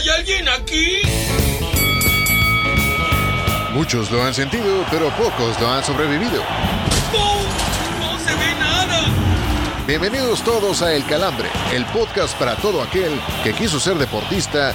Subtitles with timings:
[0.00, 1.02] ¿Hay alguien aquí?
[3.74, 6.42] Muchos lo han sentido, pero pocos lo han sobrevivido.
[7.12, 7.42] ¡No!
[8.00, 9.02] ¡No se ve nada!
[9.86, 14.74] Bienvenidos todos a El Calambre, el podcast para todo aquel que quiso ser deportista,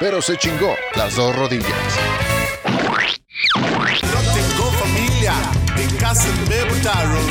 [0.00, 1.70] pero se chingó las dos rodillas.
[3.52, 5.34] No tengo familia,
[5.76, 7.26] en casa me botaron.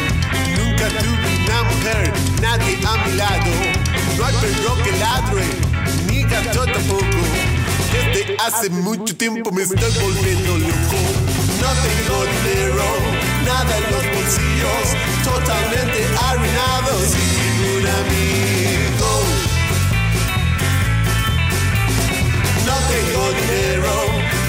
[0.56, 3.83] Nunca tuve una mujer, nadie a mi lado.
[4.18, 5.44] No hay perro que ladre,
[6.08, 7.04] ni gato tampoco.
[7.92, 10.98] Desde hace mucho tiempo me estoy volviendo loco.
[11.62, 12.86] No tengo dinero,
[13.46, 14.86] nada en los bolsillos,
[15.24, 19.10] totalmente arruinado, sin ningún amigo.
[22.66, 23.94] No tengo dinero,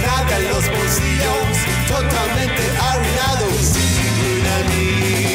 [0.06, 1.52] nada en los bolsillos,
[1.88, 5.33] totalmente arruinado, sin ningún amigo.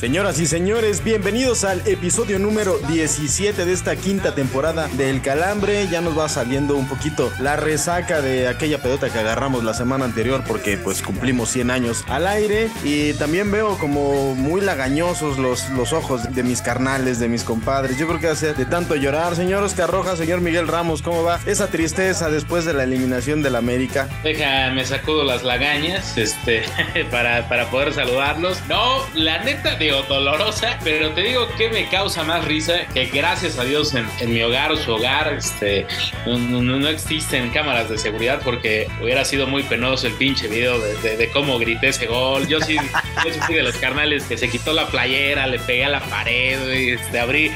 [0.00, 5.88] Señoras y señores, bienvenidos al episodio número 17 de esta quinta temporada del Calambre.
[5.88, 10.06] Ya nos va saliendo un poquito la resaca de aquella pedota que agarramos la semana
[10.06, 15.68] anterior porque pues cumplimos 100 años al aire y también veo como muy lagañosos los,
[15.68, 17.98] los ojos de mis carnales, de mis compadres.
[17.98, 19.36] Yo creo que hace de tanto llorar.
[19.36, 21.40] Señor Oscar Rojas, señor Miguel Ramos, ¿cómo va?
[21.44, 24.08] Esa tristeza después de la eliminación del América.
[24.24, 26.62] Deja, me sacudo las lagañas, este,
[27.10, 28.62] para, para poder saludarlos.
[28.66, 29.76] No, la neta,
[30.08, 34.42] dolorosa, pero te digo que me causa más risa que gracias a Dios en, mi
[34.42, 35.86] hogar o su hogar, este,
[36.26, 41.58] no, existen cámaras de seguridad porque hubiera sido muy penoso el pinche video de, cómo
[41.58, 42.46] grité ese gol.
[42.48, 45.88] Yo sí, yo sí de los carnales que se quitó la playera, le pegué a
[45.88, 47.50] la pared, güey, este, abrí,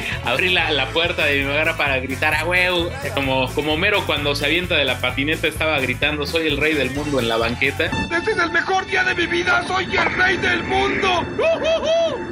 [0.51, 4.47] la, la puerta de mi hogar para gritar a huevo, como, como Mero cuando se
[4.47, 7.85] avienta de la patineta estaba gritando, soy el rey del mundo en la banqueta.
[7.85, 9.63] ¡Este es el mejor día de mi vida!
[9.67, 11.25] ¡Soy el rey del mundo!
[11.39, 12.23] ¡Uh, uh, uh!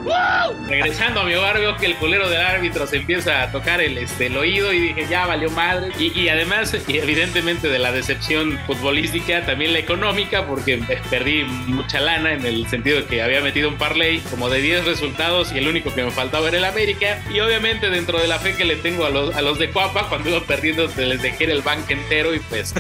[0.69, 3.99] Regresando a mi hogar veo que el culero del árbitro se empieza a tocar el,
[3.99, 5.93] este, el oído y dije, ya valió madre.
[5.99, 12.01] Y, y además, y evidentemente de la decepción futbolística, también la económica, porque perdí mucha
[12.01, 15.59] lana en el sentido de que había metido un parlay como de 10 resultados y
[15.59, 17.21] el único que me faltaba era el América.
[17.33, 20.09] Y obviamente dentro de la fe que le tengo a los, a los de Cuapa,
[20.09, 22.75] cuando iba perdiendo les dejé el banco entero y pues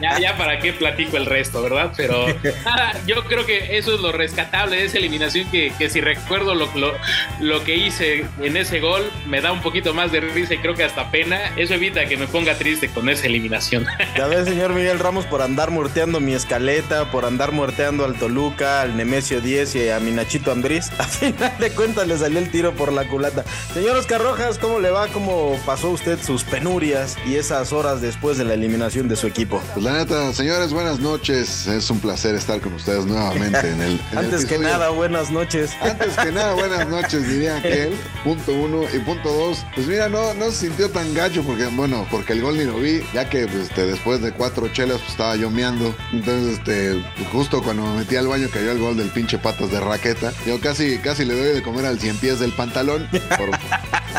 [0.00, 1.92] ya, ya para qué platico el resto, ¿verdad?
[1.96, 2.26] Pero
[2.64, 6.54] nada, yo creo que eso es lo rescatable de esa eliminación que, que si recuerdo
[6.54, 6.92] lo, lo,
[7.40, 10.74] lo que hice en ese gol, me da un poquito más de risa y creo
[10.74, 11.38] que hasta pena.
[11.56, 13.86] Eso evita que me ponga triste con esa eliminación.
[14.16, 18.82] Ya ves, señor Miguel Ramos, por andar muerteando mi escaleta, por andar muerteando al Toluca,
[18.82, 20.90] al Nemesio 10 y a mi Nachito Ambriz.
[20.98, 23.44] A final de cuentas le salió el tiro por la culata.
[23.72, 25.08] Señor Oscar Rojas, ¿cómo le va?
[25.08, 29.62] ¿Cómo pasó usted sus penurias y esas horas después de la eliminación de su equipo?
[29.74, 31.66] Pues la neta, señores, buenas noches.
[31.66, 33.92] Es un placer estar con ustedes nuevamente en el.
[33.92, 35.70] en el Antes que nada, buenas noches.
[35.80, 37.94] Antes que nada, buenas noches, diría aquel.
[38.24, 38.82] Punto uno.
[38.92, 42.42] Y punto dos, pues mira, no, no se sintió tan gacho porque, bueno, porque el
[42.42, 45.94] gol ni lo vi, ya que este, después de cuatro chelas pues, estaba yo meando.
[46.12, 47.02] Entonces, este,
[47.32, 50.32] justo cuando me metí al baño cayó el gol del pinche patas de raqueta.
[50.46, 53.08] Yo casi, casi le doy de comer al cien pies del pantalón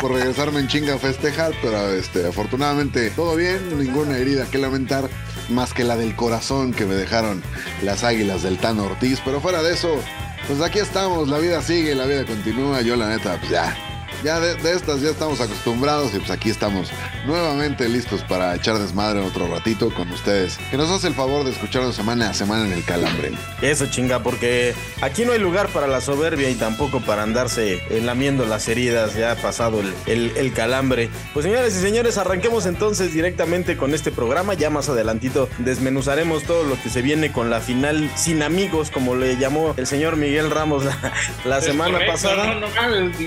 [0.02, 5.10] por, regresarme en chinga a festejar, pero este, afortunadamente todo bien, ninguna herida que lamentar.
[5.50, 7.42] Más que la del corazón que me dejaron
[7.82, 9.22] las águilas del Tano Ortiz.
[9.24, 9.98] Pero fuera de eso,
[10.48, 12.82] pues aquí estamos, la vida sigue, la vida continúa.
[12.82, 13.76] Yo la neta, pues ya.
[14.24, 16.90] Ya de, de estas ya estamos acostumbrados y pues aquí estamos
[17.26, 20.58] nuevamente listos para echar desmadre otro ratito con ustedes.
[20.72, 23.32] Que nos hace el favor de escucharnos semana a semana en el calambre.
[23.62, 28.46] Eso chinga, porque aquí no hay lugar para la soberbia y tampoco para andarse lamiendo
[28.46, 31.10] las heridas, ya ha pasado el, el- el calambre.
[31.34, 34.54] Pues señores y señores, arranquemos entonces directamente con este programa.
[34.56, 39.16] Ya más adelantito desmenuzaremos todo lo que se viene con la final sin amigos, como
[39.16, 40.84] le llamó el señor Miguel Ramos
[41.46, 42.54] la, semana correcto, pasada.
[42.56, 43.20] No, no mames,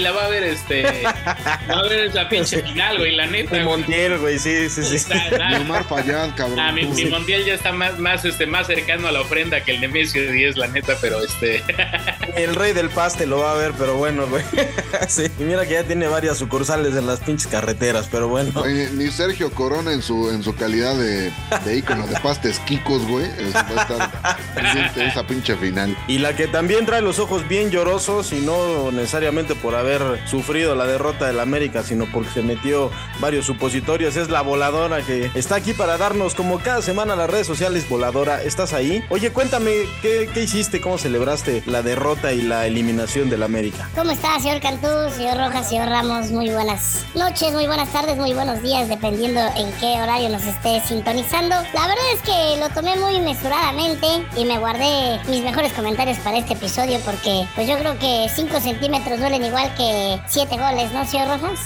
[0.00, 0.82] Ávila va a ver este.
[1.04, 3.50] Va a ver esa pinche final, güey, la neta.
[3.50, 3.64] Güey.
[3.64, 4.96] Montiel, güey, sí, sí, sí.
[4.96, 6.58] Está- está- Y Omar Fayad, cabrón.
[6.58, 9.72] Ah, mi, mi mundial ya está más, más, este, más cercano a la ofrenda que
[9.72, 11.62] el Nemesio 10, la neta, pero este.
[12.36, 14.42] El rey del paste lo va a ver, pero bueno, güey.
[15.08, 18.52] Sí, y mira que ya tiene varias sucursales en las pinches carreteras, pero bueno.
[18.60, 21.32] Oye, ni Sergio Corona en su, en su calidad de,
[21.64, 23.26] de ícono de pastes Kikos, güey.
[23.26, 25.96] es- Va a estar pendiente de esa pinche final.
[26.08, 29.89] Y la que también trae los ojos bien llorosos y no necesariamente por haber
[30.26, 32.90] sufrido la derrota del América, sino porque se metió
[33.20, 37.46] varios supositorios, es la voladora que está aquí para darnos como cada semana las redes
[37.46, 37.88] sociales.
[37.88, 39.02] Voladora, ¿estás ahí?
[39.08, 39.72] Oye, cuéntame,
[40.02, 40.80] ¿qué, qué hiciste?
[40.80, 43.88] ¿Cómo celebraste la derrota y la eliminación del América?
[43.94, 46.30] ¿Cómo está, señor Cantú, señor Rojas, señor Ramos?
[46.30, 50.80] Muy buenas noches, muy buenas tardes, muy buenos días, dependiendo en qué horario nos esté
[50.86, 51.56] sintonizando.
[51.74, 54.06] La verdad es que lo tomé muy mesuradamente
[54.36, 58.60] y me guardé mis mejores comentarios para este episodio porque pues yo creo que 5
[58.60, 59.79] centímetros duelen igual que
[60.26, 61.60] siete goles, ¿no, señor Rojas?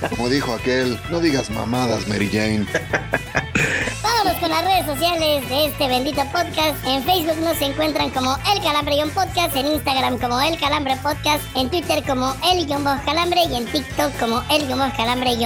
[0.10, 2.66] Como dijo aquel, no digas mamadas, Mary Jane.
[4.02, 6.84] Vámonos con las redes sociales de este bendito podcast.
[6.86, 11.68] En Facebook nos encuentran como El Calambre Podcast, en Instagram como El Calambre Podcast, en
[11.68, 12.66] Twitter como El
[13.04, 14.66] Calambre y en TikTok como El
[14.96, 15.36] Calambre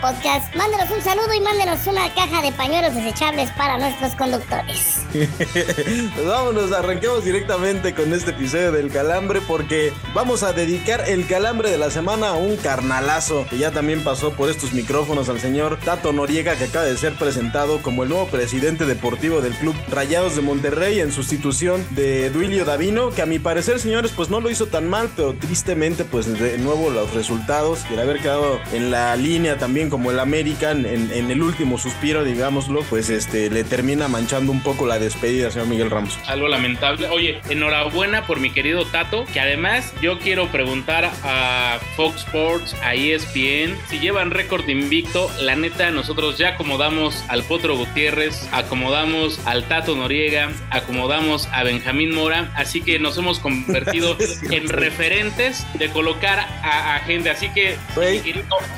[0.00, 0.54] Podcast.
[0.54, 5.00] Mándenos un saludo y mándenos una caja de pañuelos desechables para nuestros conductores.
[5.12, 9.71] pues vámonos, arranquemos directamente con este episodio del Calambre porque
[10.14, 14.32] vamos a dedicar el Calambre de la semana a un carnalazo que ya también pasó
[14.32, 18.26] por estos micrófonos al señor Tato Noriega que acaba de ser presentado como el nuevo
[18.26, 23.38] presidente deportivo del club Rayados de Monterrey en sustitución de Duilio Davino, que a mi
[23.38, 27.80] parecer, señores, pues no lo hizo tan mal, pero tristemente, pues de nuevo los resultados
[27.90, 32.82] y haber quedado en la línea también como el American en, el último suspiro, digámoslo,
[32.90, 36.18] pues este le termina manchando un poco la despedida, señor Miguel Ramos.
[36.26, 37.08] Algo lamentable.
[37.08, 39.61] Oye, enhorabuena por mi querido Tato, que además
[40.00, 46.36] yo quiero preguntar a Fox Sports, a ESPN, si llevan récord invicto, la neta, nosotros
[46.36, 52.98] ya acomodamos al Potro Gutiérrez acomodamos al Tato Noriega, acomodamos a Benjamín Mora, así que
[52.98, 54.16] nos hemos convertido
[54.50, 57.30] en referentes de colocar a, gente.
[57.30, 57.76] Así que
[58.22, 58.34] si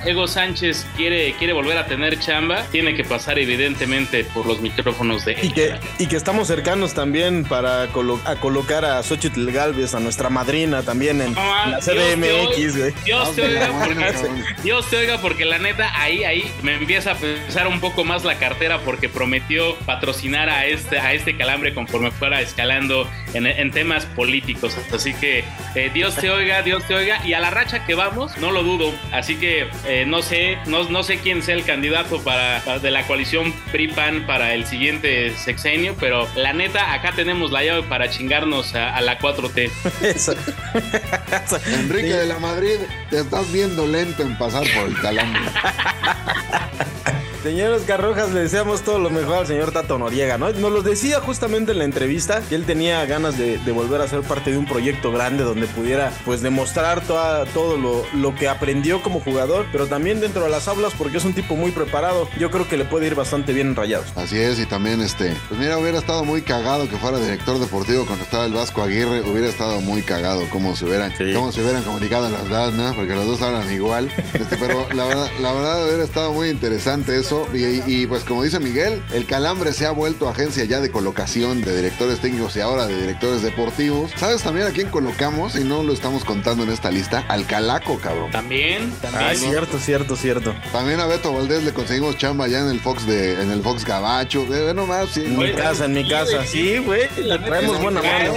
[0.06, 5.24] Ego Sánchez quiere, quiere volver a tener chamba, tiene que pasar evidentemente por los micrófonos
[5.24, 10.00] de y que, y que estamos cercanos también para a colocar a Xochitl Galvez, a
[10.00, 12.94] nuestra madrina también en la CDMX, güey.
[13.04, 14.14] Dios te oiga porque,
[14.62, 18.24] Dios te oiga porque la neta ahí, ahí me empieza a pensar un poco más
[18.24, 24.06] la cartera porque prometió patrocinar a este, a este calambre conforme fuera escalando en, temas
[24.06, 24.76] políticos.
[24.92, 25.44] Así que
[25.74, 27.24] eh, Dios te oiga, Dios te oiga.
[27.26, 28.92] Y a la racha que vamos, no lo dudo.
[29.12, 33.06] Así que eh, no sé, no, no sé quién sea el candidato para, de la
[33.06, 38.74] coalición PRI-PAN para el siguiente sexenio, pero la neta, acá tenemos la llave para chingarnos
[38.74, 39.70] a, la 4T.
[41.66, 42.76] Enrique de la Madrid,
[43.10, 45.42] te estás viendo lento en pasar por el calambre.
[47.44, 50.50] Señor Oscar Rojas, le deseamos todo lo mejor al señor Tato Noriega, ¿no?
[50.50, 54.22] Nos lo decía justamente en la entrevista que él tenía ganas de, volver a ser
[54.22, 59.02] parte de un proyecto grande donde pudiera, pues, demostrar toda, todo lo, lo, que aprendió
[59.02, 62.30] como jugador, pero también dentro de las aulas porque es un tipo muy preparado.
[62.38, 64.06] Yo creo que le puede ir bastante bien en Rayados.
[64.16, 68.06] Así es, y también, este, pues mira, hubiera estado muy cagado que fuera director deportivo
[68.06, 71.82] cuando estaba el Vasco Aguirre, hubiera estado muy cagado como se hubieran, como se hubieran
[71.82, 72.94] comunicado las dos, ¿no?
[72.94, 74.10] Porque los dos hablan igual.
[74.32, 78.60] Este, pero la verdad, la verdad hubiera estado muy interesante eso y, pues como dice
[78.60, 82.86] Miguel, el Calambre se ha vuelto agencia ya de colocación de directores técnicos y ahora
[82.86, 84.12] de directores deportivos.
[84.16, 85.56] ¿Sabes también a quién colocamos?
[85.56, 87.24] Y no lo estamos contando en esta lista.
[87.28, 88.30] Al Calaco, cabrón.
[88.30, 89.24] También, también.
[89.24, 90.54] Ah, cierto, cierto, cierto.
[90.72, 93.84] También a Beto Valdés le conseguimos chamba ya en el Fox de, en el Fox
[93.84, 94.46] Gabacho.
[94.52, 94.74] Eh,
[95.12, 95.24] sí.
[95.24, 96.44] En mi casa, en mi casa.
[96.44, 97.08] Sí, güey.
[97.18, 98.34] La traemos buena mano.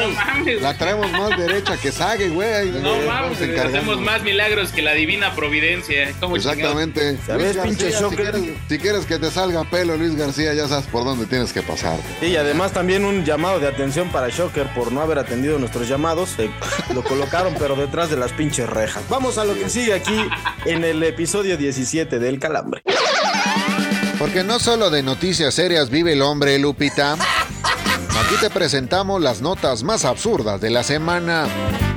[0.61, 2.71] La traemos más derecha que Sague, güey.
[2.71, 6.09] No mames, hacemos más milagros que la divina providencia.
[6.09, 7.17] Exactamente.
[7.25, 11.51] ¿Sabes, pinche si quieres que te salga pelo, Luis García, ya sabes por dónde tienes
[11.51, 11.99] que pasar.
[12.21, 16.35] y además también un llamado de atención para Shocker por no haber atendido nuestros llamados.
[16.93, 19.03] lo colocaron, pero detrás de las pinches rejas.
[19.09, 20.17] Vamos a lo que sigue aquí
[20.65, 22.81] en el episodio 17 del Calambre.
[24.17, 27.13] Porque no solo de noticias serias vive el hombre, Lupita.
[27.13, 31.45] Aquí te presentamos las notas más absurdas de la semana.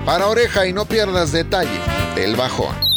[0.04, 1.80] Para oreja y no pierdas detalle,
[2.16, 2.89] el bajón.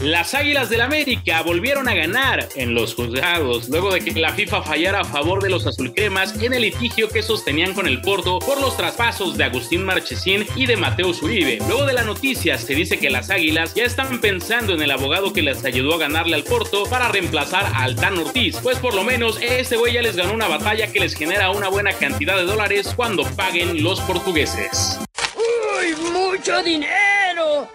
[0.00, 4.62] Las Águilas del América volvieron a ganar en los juzgados luego de que la FIFA
[4.62, 8.60] fallara a favor de los azulcremas en el litigio que sostenían con el Porto por
[8.60, 11.58] los traspasos de Agustín Marchesín y de Mateo Uribe.
[11.66, 15.32] Luego de la noticia se dice que las Águilas ya están pensando en el abogado
[15.32, 19.02] que les ayudó a ganarle al Porto para reemplazar a Altán Ortiz, pues por lo
[19.02, 22.44] menos este güey ya les ganó una batalla que les genera una buena cantidad de
[22.44, 25.00] dólares cuando paguen los portugueses.
[25.34, 27.68] ¡Uy, mucho dinero!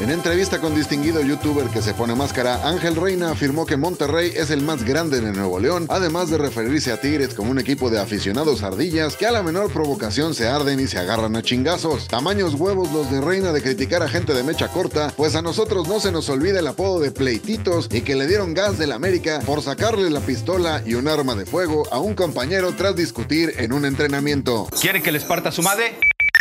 [0.00, 4.50] En entrevista con distinguido youtuber que se pone máscara, Ángel Reina afirmó que Monterrey es
[4.50, 7.98] el más grande de Nuevo León, además de referirse a Tigres como un equipo de
[7.98, 12.06] aficionados ardillas que a la menor provocación se arden y se agarran a chingazos.
[12.06, 15.88] Tamaños huevos los de Reina de criticar a gente de mecha corta, pues a nosotros
[15.88, 19.40] no se nos olvida el apodo de pleititos y que le dieron gas del América
[19.44, 23.72] por sacarle la pistola y un arma de fuego a un compañero tras discutir en
[23.72, 24.68] un entrenamiento.
[24.80, 25.96] ¿Quieren que les parta su madre?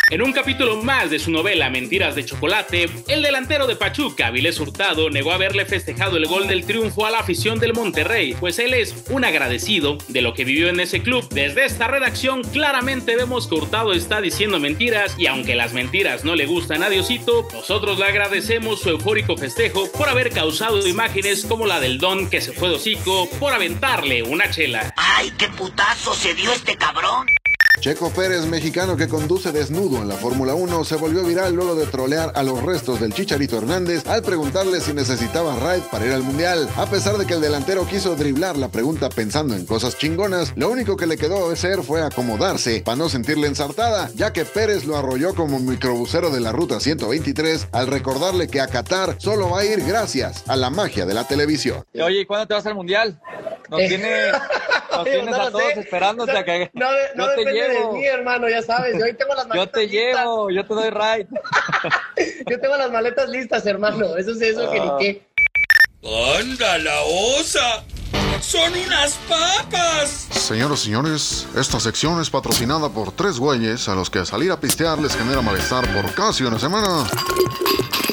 [0.10, 4.58] En un capítulo más de su novela Mentiras de Chocolate, el delantero de Pachuca, Vilés
[4.58, 8.74] Hurtado, negó haberle festejado el gol del triunfo a la afición del Monterrey, pues él
[8.74, 11.28] es un agradecido de lo que vivió en ese club.
[11.28, 16.36] Desde esta redacción claramente vemos que Hurtado está diciendo mentiras y aunque las mentiras no
[16.36, 21.66] le gustan a Diosito, nosotros le agradecemos su eufórico festejo por haber causado imágenes como
[21.66, 24.94] la del don que se fue de hocico por aventarle una chela.
[24.96, 27.28] ¡Ay, qué putazo se dio este cabrón!
[27.80, 31.86] Checo Pérez, mexicano que conduce desnudo en la Fórmula 1, se volvió viral luego de
[31.86, 36.24] trolear a los restos del Chicharito Hernández al preguntarle si necesitaba ride para ir al
[36.24, 36.68] Mundial.
[36.76, 40.70] A pesar de que el delantero quiso driblar la pregunta pensando en cosas chingonas, lo
[40.70, 44.98] único que le quedó hacer fue acomodarse para no sentirle ensartada, ya que Pérez lo
[44.98, 49.66] arrolló como microbusero de la ruta 123 al recordarle que a Qatar solo va a
[49.66, 51.86] ir gracias a la magia de la televisión.
[51.94, 53.22] Oye, ¿y cuándo te vas al mundial?
[53.70, 54.08] Nos, tiene,
[55.04, 55.80] tienes no a todos sé.
[55.80, 57.94] esperándote a que No, de- no yo te depende llevo.
[57.94, 58.98] de mí, hermano, ya sabes.
[58.98, 60.22] Yo ahí tengo las Yo maletas te listas.
[60.24, 61.28] llevo, yo te doy ride.
[62.50, 64.16] Yo tengo las maletas listas, hermano.
[64.18, 65.28] Eso sí, eso que ni qué.
[66.40, 67.84] ¡Anda la osa!
[68.40, 70.28] ¡Son unas papas!
[70.32, 74.60] Señoras y señores, esta sección es patrocinada por tres güeyes a los que salir a
[74.60, 77.06] pistear les genera malestar por casi una semana.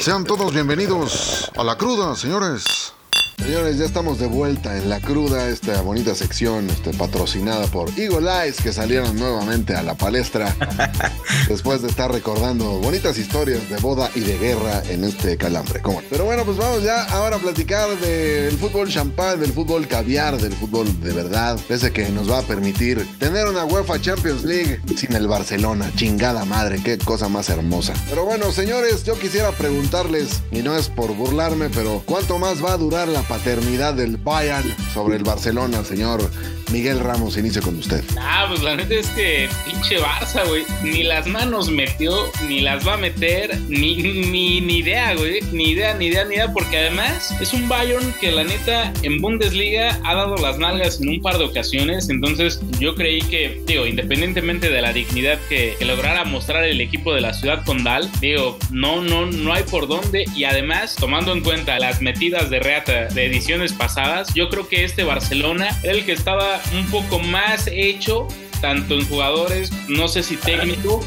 [0.01, 2.93] Sean todos bienvenidos a la cruda, señores.
[3.37, 8.27] Señores, ya estamos de vuelta en la cruda, esta bonita sección este, patrocinada por Eagle
[8.31, 10.55] Eyes que salieron nuevamente a la palestra
[11.47, 15.81] después de estar recordando bonitas historias de boda y de guerra en este calambre.
[15.81, 16.01] ¿Cómo?
[16.09, 20.53] Pero bueno, pues vamos ya ahora a platicar del fútbol champán, del fútbol caviar, del
[20.53, 25.13] fútbol de verdad, ese que nos va a permitir tener una UEFA Champions League sin
[25.13, 25.91] el Barcelona.
[25.95, 27.93] Chingada madre, qué cosa más hermosa.
[28.09, 32.73] Pero bueno, señores, yo quisiera preguntarles, y no es por burlarme, pero ¿cuánto más va
[32.73, 36.29] a durar la paternidad del Bayern sobre el Barcelona, señor
[36.71, 37.37] Miguel Ramos?
[37.37, 38.03] Inicio con usted.
[38.19, 40.63] Ah, pues la neta es que pinche Barça, güey.
[40.83, 45.41] Ni las manos metió, ni las va a meter, ni, ni, ni idea, güey.
[45.51, 46.51] Ni idea, ni idea, ni idea.
[46.51, 51.09] Porque además es un Bayern que la neta en Bundesliga ha dado las nalgas en
[51.09, 52.09] un par de ocasiones.
[52.09, 57.13] Entonces yo creí que, digo, independientemente de la dignidad que, que lograra mostrar el equipo
[57.13, 60.25] de la ciudad condal, digo, no, no, no hay por dónde.
[60.35, 64.83] Y además, tomando en cuenta las metidas de reata de ediciones pasadas, yo creo que
[64.83, 68.27] este Barcelona era el que estaba un poco más hecho
[68.61, 71.03] tanto en jugadores, no sé si técnico,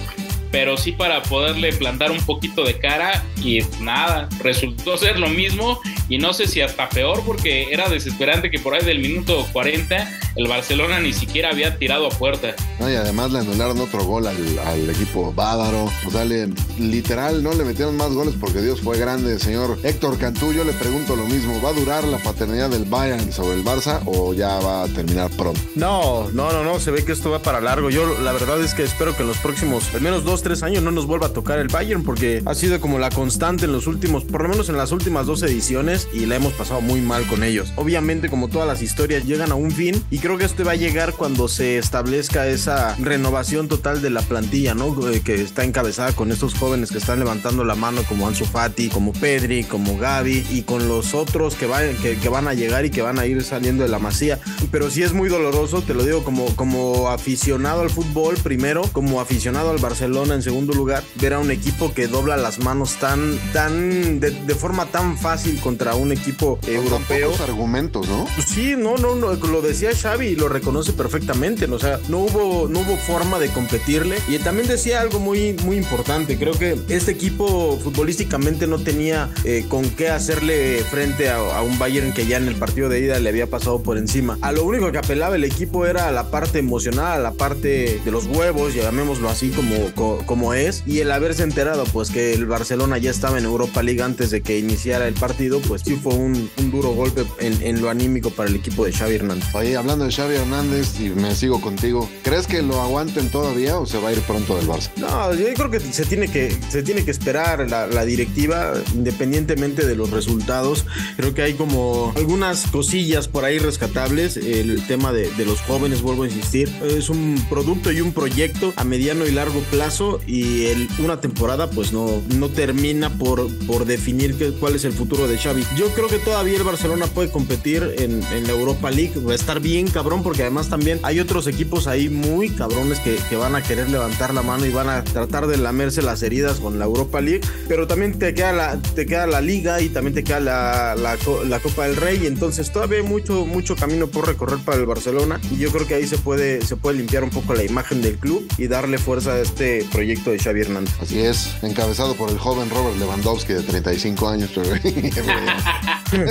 [0.50, 5.80] pero sí para poderle plantar un poquito de cara y nada, resultó ser lo mismo
[6.08, 10.20] y no sé si hasta peor porque era desesperante que por ahí del minuto 40
[10.36, 12.54] el Barcelona ni siquiera había tirado a puerta.
[12.78, 15.90] No, y además le anularon otro gol al, al equipo bávaro.
[16.06, 20.16] O sea, le- literal no le metieron más goles porque Dios fue grande, señor Héctor
[20.18, 20.52] Cantú.
[20.52, 24.00] Yo le pregunto lo mismo: ¿va a durar la paternidad del Bayern sobre el Barça
[24.06, 25.60] o ya va a terminar pronto?
[25.74, 27.90] No, no, no, no, se ve que esto va para largo.
[27.90, 30.82] Yo la verdad es que espero que en los próximos, al menos dos, tres años
[30.82, 33.86] no nos vuelva a tocar el Bayern porque ha sido como la constante en los
[33.86, 37.26] últimos, por lo menos en las últimas dos ediciones y la hemos pasado muy mal
[37.26, 37.72] con ellos.
[37.76, 40.76] Obviamente como todas las historias llegan a un fin y creo que este va a
[40.76, 45.08] llegar cuando se establezca esa renovación total de la plantilla, ¿no?
[45.08, 48.88] Eh, Que está encabezada con estos jóvenes que están levantando la mano como Ansu Fati,
[48.88, 52.90] como Pedri, como Gaby y con los otros que, van que, van a llegar y
[52.90, 54.38] que van a ir saliendo de la masía.
[54.70, 59.20] Pero sí es muy doloroso, te lo digo como, como aficionado al fútbol primero, como
[59.20, 63.38] aficionado al Barcelona en segundo lugar, ver a un equipo que dobla las manos tan,
[63.52, 67.32] tan, de, de forma tan fácil contra un equipo Con europeo.
[67.42, 68.26] argumentos, ¿no?
[68.34, 71.76] Pues Sí, no, no, no, lo decía Xavi y lo reconoce perfectamente, ¿no?
[71.76, 75.76] o sea, no hubo, no hubo forma de competirle y también decía algo muy, muy
[75.76, 81.62] importante, creo que este equipo futbolísticamente no tenía eh, con qué hacerle frente a, a
[81.62, 84.38] un Bayern que ya en el partido de ida le había pasado por encima.
[84.40, 88.00] A lo único que apelaba el equipo era a la parte emocional, a la parte
[88.04, 89.76] de los huevos, llamémoslo así como,
[90.18, 93.82] co- como es, y el haberse enterado pues que el Barcelona ya estaba en Europa
[93.82, 97.60] League antes de que iniciara el partido, pues sí fue un, un duro golpe en,
[97.62, 99.54] en lo anímico para el equipo de Xavi Hernández.
[99.54, 103.86] Oye, hablando de Xavi Hernández, y me sigo contigo, ¿crees que lo aguanten todavía o
[103.86, 104.90] se va a ir pronto del Barça?
[104.96, 109.86] No, yo creo que se tiene que, se tiene que esperar la, la directiva, independientemente
[109.86, 110.84] de los resultados.
[111.16, 114.36] Creo que hay como algunas cosillas por ahí rescatables.
[114.36, 118.72] El tema de, de los jóvenes, vuelvo a insistir, es un producto y un proyecto
[118.76, 123.84] a mediano y largo plazo y el- una temporada pues no, no termina por, por
[123.84, 125.64] definir qué- cuál es el futuro de Xavi.
[125.76, 129.12] Yo creo que todavía el Barcelona puede competir en, la Europa League.
[129.26, 133.16] Va a estar bien cabrón porque además también hay otros equipos ahí muy cabrones que,
[133.28, 136.58] que van a querer levantar la mano y van a tratar de lamerse las heridas
[136.60, 137.40] con la Europa League.
[137.68, 141.60] Pero también te queda la, te queda la Liga y también te queda la, la
[141.60, 142.26] Copa del Rey.
[142.26, 145.40] Entonces todavía hay mucho, mucho camino por recorrer para el Barcelona.
[145.50, 148.16] Y yo creo que ahí se puede, se puede limpiar un poco la imagen del
[148.18, 150.94] club y darle fuerza a este proyecto de Xavi Hernández.
[151.02, 154.48] Así es, encabezado por el joven Robert Lewandowski de 35 años.
[154.54, 154.68] pero-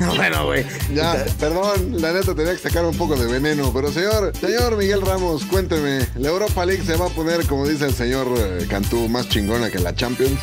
[0.00, 0.64] No, bueno, güey.
[0.94, 5.00] ya, perdón, la neta tenía que sacar un poco de veneno, pero señor, señor Miguel
[5.00, 9.08] Ramos, cuénteme, ¿la Europa League se va a poner, como dice el señor eh, Cantú,
[9.08, 10.38] más chingona que la Champions?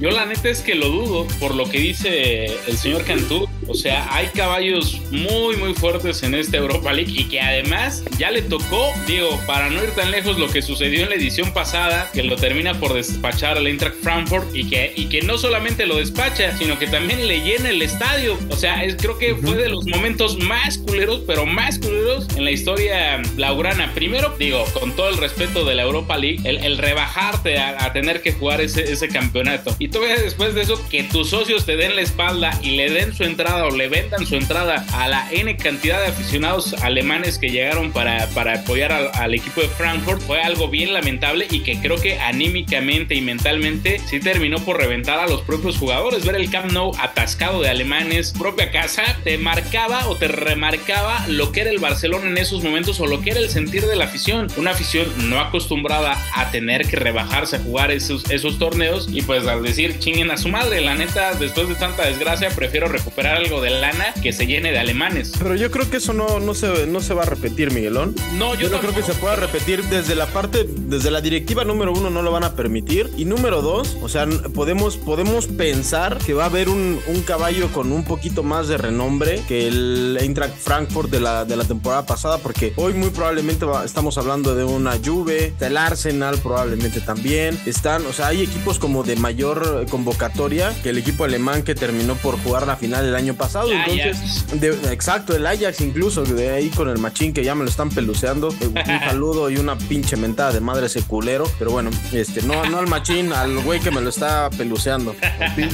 [0.00, 3.46] Yo la neta es que lo dudo por lo que dice el señor Cantú.
[3.68, 8.30] O sea, hay caballos muy, muy fuertes en esta Europa League y que además ya
[8.30, 12.10] le tocó, digo, para no ir tan lejos, lo que sucedió en la edición pasada,
[12.12, 15.96] que lo termina por despachar al Eintracht Frankfurt y que, y que no solamente lo
[15.96, 18.38] despacha, sino que también le llena el estadio.
[18.50, 22.44] O sea, es, creo que fue de los momentos más culeros, pero más culeros en
[22.44, 23.92] la historia laurana.
[23.94, 27.92] Primero, digo, con todo el respeto de la Europa League, el, el rebajarte a, a,
[27.92, 29.74] tener que jugar ese, ese campeonato.
[29.78, 33.14] Y todavía después de eso, que tus socios te den la espalda y le den
[33.14, 37.50] su entrada o le vendan su entrada a la N cantidad de aficionados alemanes que
[37.50, 41.78] llegaron para, para apoyar al, al equipo de Frankfurt, fue algo bien lamentable y que
[41.80, 46.24] creo que anímicamente y mentalmente sí terminó por reventar a los propios jugadores.
[46.24, 51.52] Ver el Camp Nou atascado de alemanes, propia casa, te marcaba o te remarcaba lo
[51.52, 54.04] que era el Barcelona en esos momentos o lo que era el sentir de la
[54.04, 54.48] afición.
[54.56, 59.46] Una afición no acostumbrada a tener que rebajarse a jugar esos, esos torneos y pues
[59.46, 63.60] al decir chinguen a su madre, la neta, después de tanta desgracia, prefiero recuperar algo
[63.60, 65.32] de lana que se llene de alemanes.
[65.38, 68.14] Pero yo creo que eso no, no, se, no se va a repetir, Miguelón.
[68.38, 71.64] No, yo, yo no creo que se pueda repetir desde la parte, desde la directiva
[71.64, 73.10] número uno no lo van a permitir.
[73.16, 77.68] Y número dos, o sea, podemos, podemos pensar que va a haber un, un caballo
[77.72, 82.06] con un poquito más de renombre que el Eintracht Frankfurt de la, de la temporada
[82.06, 87.58] pasada, porque hoy muy probablemente va, estamos hablando de una Juve, del Arsenal probablemente también.
[87.66, 92.14] Están, o sea, hay equipos como de mayor convocatoria que el equipo alemán que terminó
[92.14, 93.70] por jugar la final el año pasado.
[93.70, 97.64] El Entonces, de, exacto, el Ajax incluso, de ahí con el machín que ya me
[97.64, 98.48] lo están peluceando.
[98.48, 101.44] Un saludo y una pinche mentada de madre ese culero.
[101.58, 105.14] Pero bueno, este, no, no al machín, al güey que me lo está peluceando.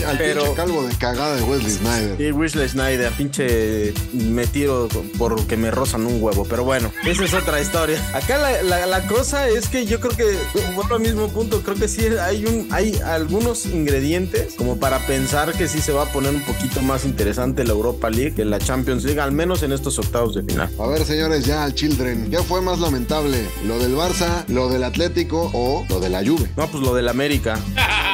[0.07, 2.17] Al, Pero- pinche calvo de cagada de Wesley Snyder.
[2.17, 4.89] Sí, Wesley Snyder, pinche me tiro
[5.19, 6.45] porque me rozan un huevo.
[6.49, 8.01] Pero bueno, esa es otra historia.
[8.15, 10.39] Acá la, la- la cosa es que yo creo que,
[10.75, 15.53] vuelvo al mismo punto, creo que sí hay, un, hay algunos ingredientes como para pensar
[15.53, 18.59] que sí se va a poner un poquito más interesante la Europa League que la
[18.59, 20.71] Champions League, al menos en estos octavos de final.
[20.79, 22.31] A ver, señores, ya al Children.
[22.31, 23.47] ¿Qué fue más lamentable?
[23.67, 26.51] ¿Lo del Barça, lo del Atlético o lo de la Juve?
[26.57, 27.59] No, pues lo del América.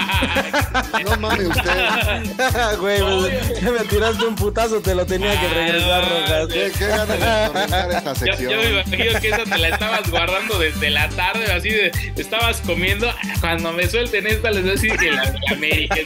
[1.04, 2.78] No mames usted.
[2.78, 6.46] Güey, pues, me tiraste un putazo, te lo tenía que regresar, Rojas.
[6.48, 8.52] ¿Qué, qué ganas de esta sección?
[8.52, 12.60] yo me imagino que esa te la estabas guardando desde la tarde, así de, estabas
[12.62, 13.12] comiendo.
[13.40, 15.96] Cuando me suelten esta, les voy a decir que la, la América.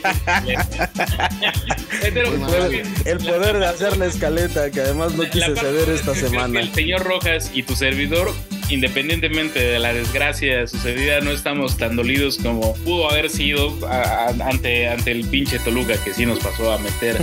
[2.01, 2.31] Pero,
[2.71, 6.61] que El poder de hacer la escaleta, que además no quise ceder esta semana.
[6.61, 8.33] El señor Rojas y tu servidor,
[8.71, 14.49] independientemente de la desgracia sucedida, no estamos tan dolidos como pudo haber sido a- a-
[14.49, 17.17] ante, ante el pinche Toluca que sí nos pasó a meter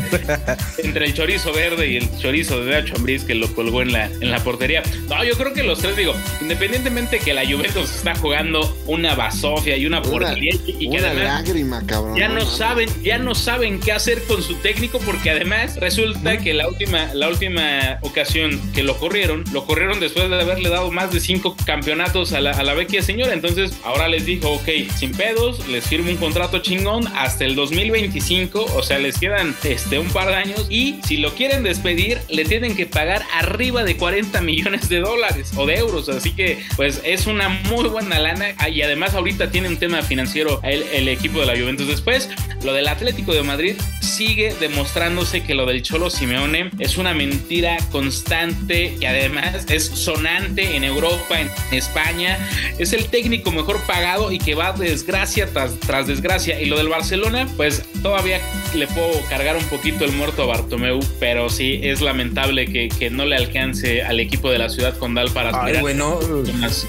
[0.78, 4.06] entre el chorizo verde y el chorizo de Nacho Ambriz que lo colgó en la,
[4.06, 4.84] en la portería.
[5.08, 9.78] No, yo creo que los tres, digo, independientemente que la Juventus está jugando una basofia
[9.78, 12.16] y una Una, porquería y que una además lágrima, cabrón.
[12.18, 16.54] ya no saben, ya no saben qué hacer con su técnico porque además resulta que
[16.54, 21.12] la última, la última ocasión que lo corrieron, lo corrieron después de haberle dado más
[21.14, 23.34] de cinco campeonatos a la, a vecchia señora.
[23.34, 28.66] Entonces ahora les dijo, ok, sin pedos, les firmo un contrato chingón hasta el 2025,
[28.76, 32.46] o sea, les quedan este, un par de años y si lo quieren despedir, le
[32.46, 36.10] tienen que pagar arriba de 40 millones de dólares o de euros.
[36.10, 40.02] Así que pues es una muy buena lana Ah, y además ahorita tiene un tema
[40.02, 41.88] financiero el, el equipo de la Juventus.
[41.88, 42.30] Después,
[42.64, 47.78] lo del Atlético de Madrid sigue demostrándose que lo del Cholo Simeone es una mentira
[47.92, 52.38] constante y además es sonante en Europa, en España.
[52.78, 56.60] Es el técnico mejor pagado y que va desgracia tras, tras desgracia.
[56.62, 58.40] Y lo del Barcelona, pues todavía
[58.74, 63.10] le puedo cargar un poquito el muerto a Bartomeu, pero sí es lamentable que, que
[63.10, 66.20] no le alcance al equipo de la ciudad condal para Ay, bueno,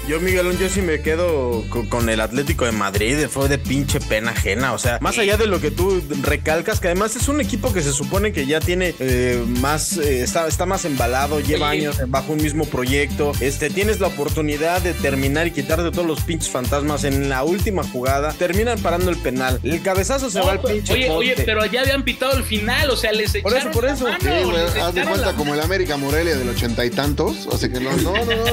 [0.07, 3.99] yo Miguelón, yo sí me quedo co- con, el Atlético de Madrid, fue de pinche
[3.99, 7.39] pena ajena, o sea, más allá de lo que tú recalcas, que además es un
[7.41, 11.69] equipo que se supone que ya tiene eh, más, eh, está, está más embalado, lleva
[11.69, 16.21] años bajo un mismo proyecto, este, tienes la oportunidad de terminar y quitarte todos los
[16.21, 20.59] pinches fantasmas en la última jugada, terminan parando el penal, el cabezazo se va al
[20.61, 21.43] pinche oye, oye, poste.
[21.45, 24.03] pero ya habían pitado el final, o sea, les Por eso, echaron por eso.
[24.03, 26.89] mano, Sí, les haz de echaron cuenta la como el América Morelia del ochenta y
[26.89, 27.47] tantos.
[27.51, 28.43] Así que no, no, no, no.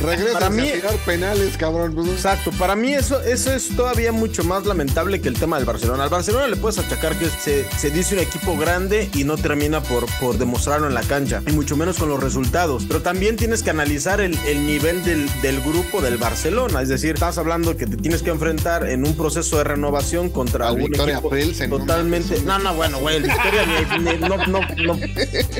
[0.00, 1.94] Regresa Para a mí- tirar penales, cabrón.
[1.94, 5.66] Pues, Exacto, para mí eso, eso es todavía mucho más lamentable que el tema del
[5.66, 6.04] Barcelona.
[6.04, 9.82] Al Barcelona le puedes achacar que se, se dice un equipo grande y no termina
[9.82, 12.84] por, por demostrarlo en la cancha, y mucho menos con los resultados.
[12.86, 16.82] Pero también tienes que analizar el, el nivel del, del grupo del Barcelona.
[16.82, 20.68] Es decir, estás hablando que te tienes que enfrentar en un proceso de renovación contra
[20.68, 22.40] Al un Victoria equipo Pilsen, totalmente.
[22.42, 24.98] No, no, bueno, güey, el Victoria ni- ni- no, no, no,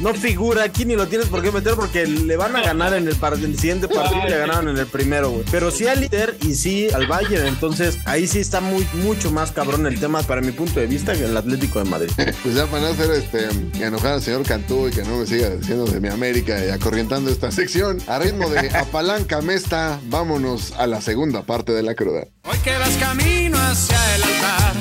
[0.01, 3.09] no figura aquí ni lo tienes por qué meter porque le van a ganar en
[3.09, 5.45] el, par- en el siguiente partido y le ganaron en el primero, güey.
[5.51, 7.47] Pero sí al Inter y sí al Bayern.
[7.47, 11.13] Entonces ahí sí está muy, mucho más cabrón el tema para mi punto de vista
[11.15, 12.11] que el Atlético de Madrid.
[12.43, 13.49] pues ya para no hacer este,
[13.85, 17.31] enojar al señor Cantú y que no me siga diciendo de mi América y acorrientando
[17.31, 22.27] esta sección, a ritmo de apalanca mesta, vámonos a la segunda parte de la cruda.
[22.45, 24.75] Hoy que vas camino hacia el altar,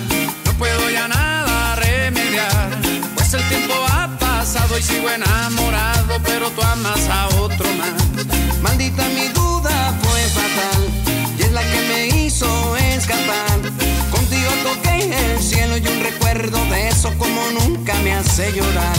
[0.46, 2.70] no puedo ya nada remediar,
[3.16, 8.26] pues el tiempo ha pasado y sigo enamorado, pero tú amas a otro más.
[8.62, 13.60] Maldita mi duda fue fatal, y es la que me hizo escapar.
[14.12, 18.98] Contigo toqué el cielo y un recuerdo de eso como nunca me hace llorar.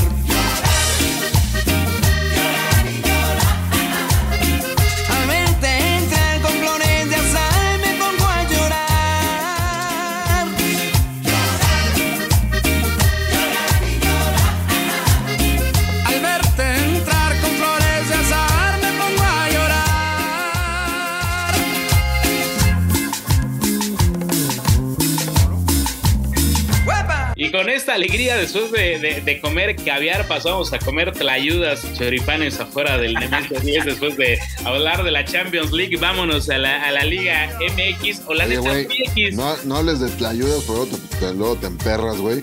[27.60, 32.96] Con esta alegría, después de, de- de comer caviar, pasamos a comer tlayudas choripanes afuera
[32.96, 33.84] del Nemesio 10.
[33.84, 38.32] Después de hablar de la Champions League, vámonos a la, a la Liga MX o
[38.34, 39.36] la Oye, neta güey, MX.
[39.36, 42.42] no, no hables de tlayudas, te, te- luego te emperras, güey.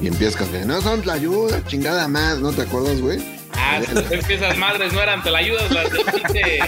[0.00, 3.18] Y empiezas con que no son tlayudas, chingada más, ¿no te acuerdas, güey?
[3.66, 6.60] Ah, es que esas madres no eran tlayudas, las de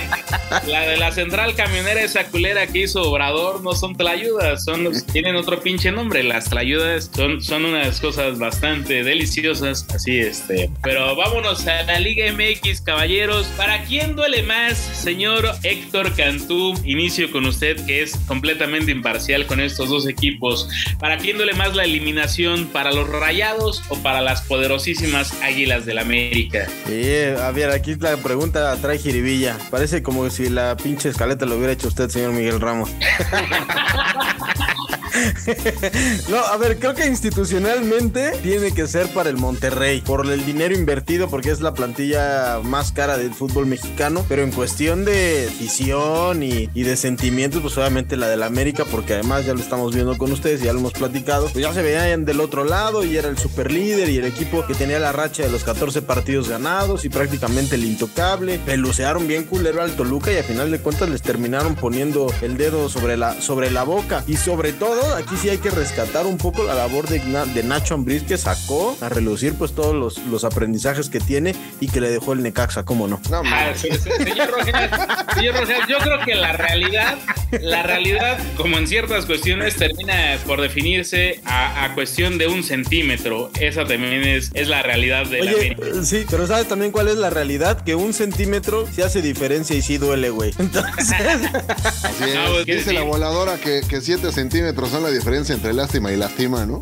[0.67, 5.37] la de la central camionera esa culera que hizo Obrador no son tlayudas, son tienen
[5.37, 6.23] otro pinche nombre.
[6.23, 10.71] Las tlayudas son, son unas cosas bastante deliciosas, así este.
[10.83, 13.47] Pero vámonos a la Liga MX, caballeros.
[13.57, 16.75] ¿Para quién duele más, señor Héctor Cantú?
[16.85, 20.69] Inicio con usted, que es completamente imparcial con estos dos equipos.
[20.99, 22.67] ¿Para quién duele más la eliminación?
[22.69, 26.67] ¿Para los rayados o para las poderosísimas águilas del América?
[26.87, 29.59] Sí, a ver, aquí la pregunta trae jiribilla.
[29.71, 32.91] Parece como si la pinche escaleta lo hubiera hecho usted, señor Miguel Ramos.
[36.31, 40.75] no, a ver, creo que institucionalmente tiene que ser para el Monterrey, por el dinero
[40.75, 46.43] invertido, porque es la plantilla más cara del fútbol mexicano, pero en cuestión de visión
[46.43, 50.31] y, de sentimientos, pues obviamente la del América, porque además ya lo estamos viendo con
[50.33, 53.39] ustedes, ya lo hemos platicado, pues ya se veían del otro lado y era el
[53.39, 57.09] super líder y el equipo que tenía la racha de los 14 partidos ganados y
[57.09, 61.75] prácticamente el intocable, pelucearon bien culero al Toluca y al final de cuentas les terminaron
[61.75, 64.25] poniendo el dedo sobre la, sobre la boca.
[64.27, 67.63] Y sobre todo aquí sí hay que rescatar un poco la labor de, Na- de
[67.63, 72.01] Nacho Ambriz que sacó a relucir pues todos los, los aprendizajes que tiene y que
[72.01, 73.21] le dejó el Necaxa, ¿cómo no?
[73.31, 74.91] No, Ah, señor Rojas,
[75.35, 77.19] señor Rojas, yo creo que la realidad,
[77.61, 83.51] la realidad, como en ciertas cuestiones, termina por definirse a, a cuestión de un centímetro.
[83.61, 85.87] Esa también es, es la realidad de la Oye, América.
[85.87, 87.83] eh, sí, pero ¿sabes también cuál es la realidad?
[87.83, 90.53] Que un centímetro sí hace diferencia y sí duele, güey.
[90.59, 92.35] Entonces, Así es.
[92.35, 96.17] No, pues, Dice la voladora que, que 7 centímetros son la diferencia entre lástima y
[96.17, 96.81] lastima, ¿no?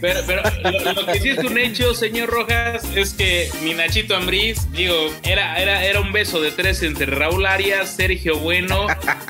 [0.00, 4.14] Pero, pero lo, lo que sí es un hecho, señor Rojas, es que mi Nachito
[4.14, 8.86] Ambriz, digo, era, era, era un beso de tres entre Raúl Arias, Sergio Bueno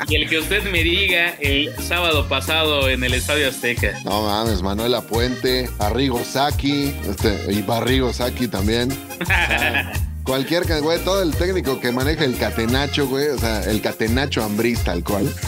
[0.09, 3.98] y el que usted me diga el sábado pasado en el Estadio Azteca.
[4.05, 8.92] No mames, Manuela Puente, Arrigo Saki, este, y Barrigo Saki también.
[9.18, 9.92] O sea,
[10.24, 14.80] cualquier, güey, todo el técnico que maneja el catenacho, güey, o sea, el catenacho Ambriz
[14.85, 15.32] tal cual.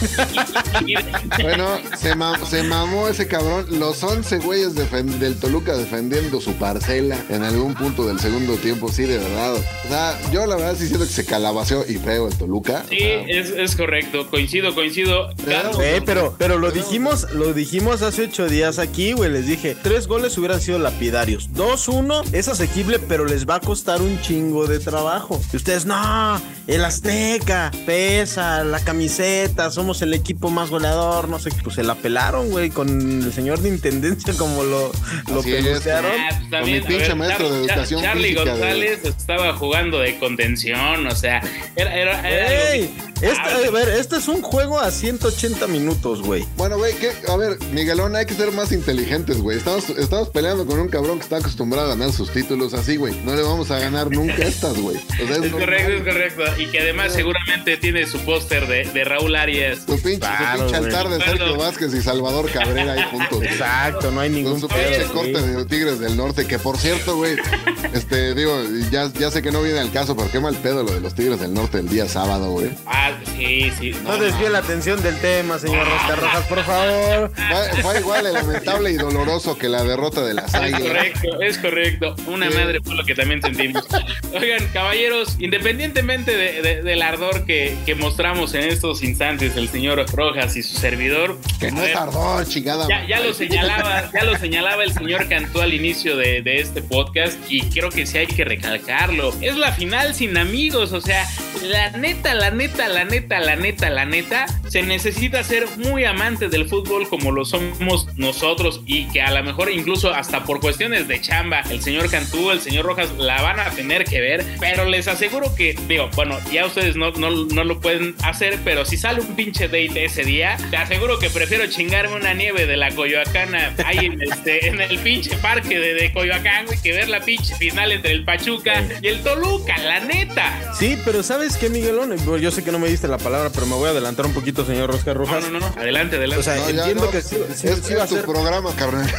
[1.41, 3.65] Bueno, se, ma- se mamó ese cabrón.
[3.79, 9.03] Los 11 güeyes del Toluca defendiendo su parcela en algún punto del segundo tiempo, sí,
[9.03, 9.53] de verdad.
[9.53, 12.83] O sea, yo la verdad sí siento que se calabaceó y feo el Toluca.
[12.85, 15.29] O Sí, sea, es, es correcto, coincido, coincido.
[15.43, 15.81] Claro.
[15.81, 19.31] Eh, pero, pero lo dijimos, lo dijimos hace ocho días aquí, güey.
[19.31, 21.49] Les dije, tres goles hubieran sido lapidarios.
[21.53, 25.41] 2-1 es asequible, pero les va a costar un chingo de trabajo.
[25.53, 31.51] Y ustedes, no, el Azteca, pesa, la camiseta, somos el equipo más goleador, no sé,
[31.63, 32.89] pues se la pelaron, güey, con
[33.23, 34.91] el señor de intendencia como lo,
[35.31, 35.45] lo es.
[35.45, 36.11] pelucearon.
[36.11, 39.53] Ah, pues también, Con mi pinche ver, maestro de Char- Charlie física de- González estaba
[39.53, 41.41] jugando de contención, o sea,
[41.75, 45.67] era, era, era algo Ey, que- este, a ver, este es un juego a 180
[45.67, 46.45] minutos, güey.
[46.57, 46.93] Bueno, güey,
[47.27, 49.57] a ver, Miguelón, hay que ser más inteligentes, güey.
[49.57, 53.15] Estamos, estamos peleando con un cabrón que está acostumbrado a ganar sus títulos así, güey.
[53.23, 54.97] No le vamos a ganar nunca estas, güey.
[54.97, 55.59] O sea, Es normal.
[55.61, 56.43] correcto, es correcto.
[56.57, 59.85] Y que además seguramente tiene su póster de, de Raúl Arias.
[59.85, 60.75] Tu pinche, Claro, güey.
[60.75, 61.57] altar de Sergio.
[61.57, 63.37] Vázquez y Salvador Cabrera ahí juntos.
[63.39, 63.49] güey.
[63.49, 65.33] Exacto, no hay Con ningún su pedo, pinche güey.
[65.33, 67.35] corte de Tigres del Norte, que por cierto, güey,
[67.93, 70.91] este, digo, ya, ya sé que no viene al caso, pero qué mal pedo lo
[70.93, 72.69] de los Tigres del Norte el día sábado, güey.
[72.85, 73.93] Ah, sí, sí.
[74.03, 77.31] No desvíe la atención del tema, señor Rosca Rojas, por favor.
[77.35, 80.81] Fue, fue igual de lamentable y doloroso que la derrota de las Es águilas.
[80.81, 82.15] correcto, es correcto.
[82.27, 82.57] Una Sí.
[82.57, 83.85] madre fue lo que también sentimos.
[84.33, 90.05] Oigan, caballeros, independientemente de- de- del ardor que, que mostramos en estos instantes el señor
[90.13, 91.37] Rojas y su servidor.
[91.59, 92.87] Que no es ardor, chingada.
[92.87, 96.81] Ya, ya lo señalaba, ya lo señalaba el señor Cantú al inicio de, de este
[96.81, 99.33] podcast y creo que sí hay que recalcarlo.
[99.41, 101.27] Es la final sin amigos, o sea,
[101.63, 106.47] la neta, la neta, la neta, la neta, la neta, se necesita ser muy amante
[106.49, 111.07] del fútbol como lo somos nosotros y que a lo mejor incluso hasta por cuestiones
[111.07, 114.85] de chamba, el señor Cantú, el señor Rojas la van a tener que ver, pero
[114.85, 118.97] les aseguro que, digo, bueno, ya ustedes no, no, no lo pueden hacer, pero si
[118.97, 122.91] sale un pinche date ese día, te aseguro que prefiero chingarme una nieve de la
[122.91, 127.21] Coyoacana ahí en, este, en el pinche parque de, de Coyoacán, güey, que ver la
[127.21, 130.73] pinche final entre el Pachuca y el Toluca, la neta.
[130.77, 132.15] Sí, pero ¿sabes qué, Miguelón?
[132.41, 134.65] Yo sé que no me diste la palabra, pero me voy a adelantar un poquito,
[134.65, 135.43] señor Oscar Rojas.
[135.45, 136.39] no, no, no, adelante, adelante.
[136.41, 138.25] O sea, No, entiendo no, que sí, sí- es, sí va a tu ser.
[138.25, 139.05] programa, carnal.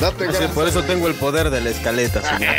[0.00, 0.50] Date gracias.
[0.52, 2.54] por eso tengo el poder de la escaleta, señor.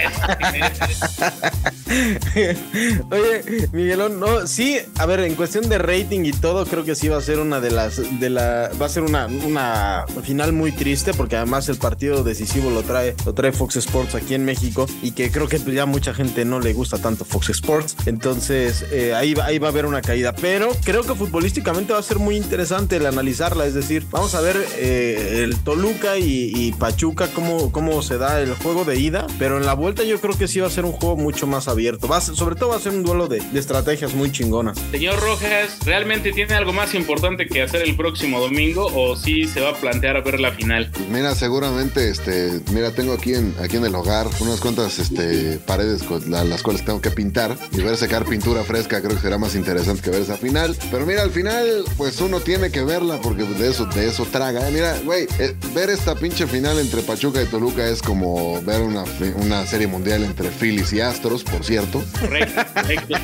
[3.11, 7.07] Oye, Miguelón, no, sí, a ver, en cuestión de rating y todo, creo que sí
[7.07, 10.71] va a ser una de las, de la, va a ser una, una final muy
[10.71, 14.87] triste, porque además el partido decisivo lo trae, lo trae Fox Sports aquí en México,
[15.01, 19.13] y que creo que ya mucha gente no le gusta tanto Fox Sports, entonces eh,
[19.13, 22.35] ahí, ahí va a haber una caída, pero creo que futbolísticamente va a ser muy
[22.37, 27.71] interesante el analizarla, es decir, vamos a ver eh, el Toluca y, y Pachuca, cómo,
[27.71, 30.59] cómo se da el juego de ida, pero en la vuelta yo creo que sí
[30.59, 32.79] va a ser un juego mucho más abierto, va a ser- sobre todo va a
[32.79, 34.77] ser un duelo de, de estrategias muy chingonas.
[34.91, 39.59] Señor Rojas, ¿realmente tiene algo más importante que hacer el próximo domingo o sí se
[39.59, 40.89] va a plantear a ver la final?
[40.93, 45.59] Pues mira, seguramente, este, mira, tengo aquí en, aquí en el hogar unas cuantas este,
[45.65, 49.21] paredes con la- las cuales tengo que pintar y ver secar pintura fresca creo que
[49.21, 50.73] será más interesante que ver esa final.
[50.89, 54.65] Pero mira, al final, pues uno tiene que verla porque de eso, de eso traga.
[54.69, 58.79] Eh, Mira, güey, eh, ver esta pinche final entre Pachuca y Toluca es como ver
[58.83, 59.03] una,
[59.35, 62.01] una serie mundial entre Phillies y Astros, por cierto.
[62.37, 63.17] Correcto, correcto.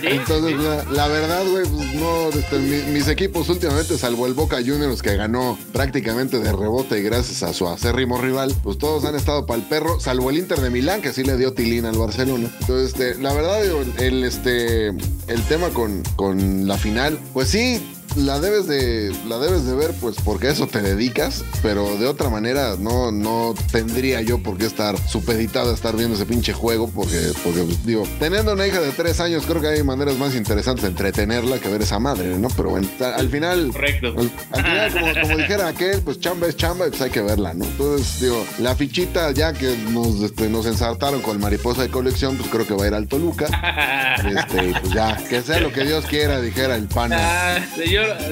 [0.00, 0.62] Sí, Entonces, sí.
[0.64, 5.02] la, la verdad, güey, pues no, este, mi- mis equipos últimamente, salvo el Boca Juniors
[5.02, 9.44] que ganó prácticamente de rebote y gracias a su acérrimo rival, pues todos han estado
[9.46, 12.50] para el perro, salvo el Inter de Milán que sí le dio tilín al Barcelona.
[12.60, 13.60] Entonces, este, la verdad,
[13.98, 17.82] el, este, el tema con, con la final, pues sí,
[18.16, 22.06] la debes de la debes de ver pues porque a eso te dedicas pero de
[22.06, 26.52] otra manera no no tendría yo por qué estar supeditado a estar viendo ese pinche
[26.52, 30.16] juego porque porque pues, digo teniendo una hija de tres años creo que hay maneras
[30.18, 34.14] más interesantes de entretenerla que ver esa madre no pero bueno al final Correcto.
[34.18, 37.22] al, al final como, como dijera aquel pues chamba es chamba y pues hay que
[37.22, 41.82] verla no entonces digo la fichita ya que nos este, nos ensartaron con el mariposa
[41.82, 43.46] de colección pues creo que va a ir al Toluca.
[44.24, 47.16] Este y pues ya que sea lo que Dios quiera dijera el pana.
[47.18, 47.58] Ah,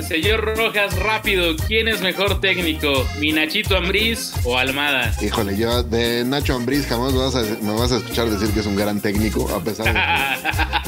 [0.07, 3.07] señor, Rojas, rápido, ¿quién es mejor técnico?
[3.19, 5.15] ¿Mi Nachito Ambriz o Almada?
[5.21, 9.01] Híjole, yo de Nacho Ambriz jamás me vas, a, escuchar decir que es un gran
[9.01, 9.95] técnico, a pesar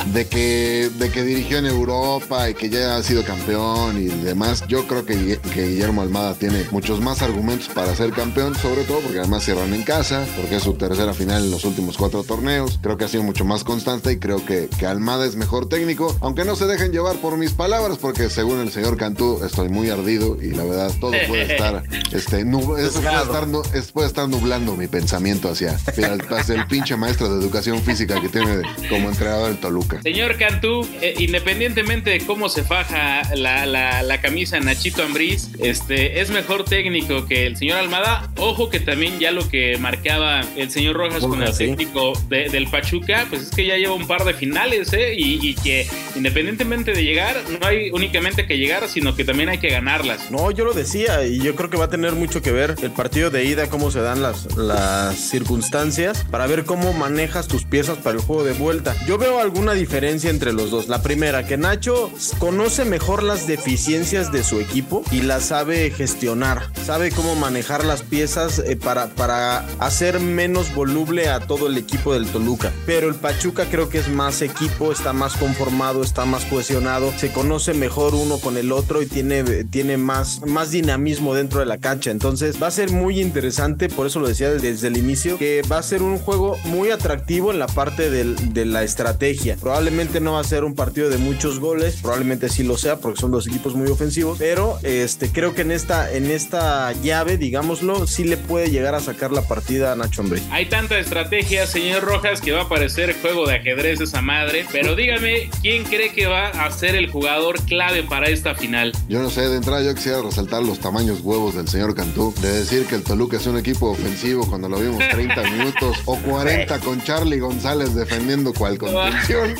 [0.07, 0.90] de que,
[1.25, 4.64] dirigió en Europa y que ya ha sido campeón y demás.
[4.68, 8.85] Yo creo que, Guille- que Guillermo Almada tiene muchos más argumentos para ser campeón, sobre
[8.85, 12.25] todo porque además cierran en casa, porque es su tercera final en los últimos cuatro
[12.25, 12.79] torneos.
[12.83, 16.16] Creo que ha sido mucho más constante y creo que, que Almada es mejor técnico,
[16.20, 19.90] aunque no se dejen llevar por mis palabras, porque según el señor Cantú estoy muy
[19.90, 24.09] ardido y la verdad todo puede estar, este, nub- eso puede estar, nu- es- puede
[24.09, 28.29] estar nublando mi pensamiento hacia, hacia el, hacia el pinche maestro de educación física que
[28.29, 30.00] tiene como entrenador el Toluca.
[30.03, 36.20] Señor Cantú, eh, independientemente de cómo se faja la, la- la camisa Nachito Ambriz, este,
[36.20, 38.31] es mejor técnico que el señor Almada.
[38.37, 41.66] Ojo que también ya lo que marcaba el señor Rojas con el sí.
[41.66, 45.14] técnico de- del Pachuca, pues es que ya lleva un par de finales, ¿eh?
[45.16, 49.59] Y, y que independientemente de llegar, no hay únicamente que llegar, sino que también hay
[49.59, 50.31] que ganarlas.
[50.31, 52.90] No, yo lo decía y yo creo que va a tener mucho que ver el
[52.90, 57.99] partido de ida, cómo se dan las, las circunstancias para ver cómo manejas tus piezas
[57.99, 58.95] para el juego de vuelta.
[59.07, 60.88] Yo veo alguna diferencia entre los dos.
[60.88, 66.71] La primera, que Nacho conoce mejor las deficiencias de su equipo y las sabe gestionar,
[66.85, 72.14] sabe cómo manejar las piezas eh, para, para hacer menos voluble a todo el equipo
[72.14, 72.73] del Toluca.
[72.87, 77.33] Pero el Pachuca creo que es más equipo, está más conformado, está más cohesionado, se
[77.33, 81.78] conoce mejor uno con el otro y tiene, tiene más, más dinamismo dentro de la
[81.78, 82.11] cancha.
[82.11, 85.78] Entonces va a ser muy interesante, por eso lo decía desde el inicio, que va
[85.78, 89.57] a ser un juego muy atractivo en la parte de la estrategia.
[89.61, 93.20] Probablemente no va a ser un partido de muchos goles, probablemente sí lo sea porque
[93.20, 98.07] son dos equipos muy ofensivos, pero este, creo que en esta, en esta llave, digámoslo,
[98.07, 100.42] sí le puede llegar a sacar la partida a Nacho Ambriz.
[100.50, 104.66] Hay tanta estrategia, señor Rojas, que va a parecer juego de ajedrez esa madre.
[104.70, 108.92] Pero dígame, ¿quién cree que va a ser el jugador clave para esta final?
[109.09, 112.51] Yo no sé, de entrada yo quisiera resaltar los tamaños huevos del señor Cantú, de
[112.61, 116.79] decir que el Toluca es un equipo ofensivo cuando lo vimos 30 minutos o 40
[116.81, 119.55] con Charlie González defendiendo cual contención.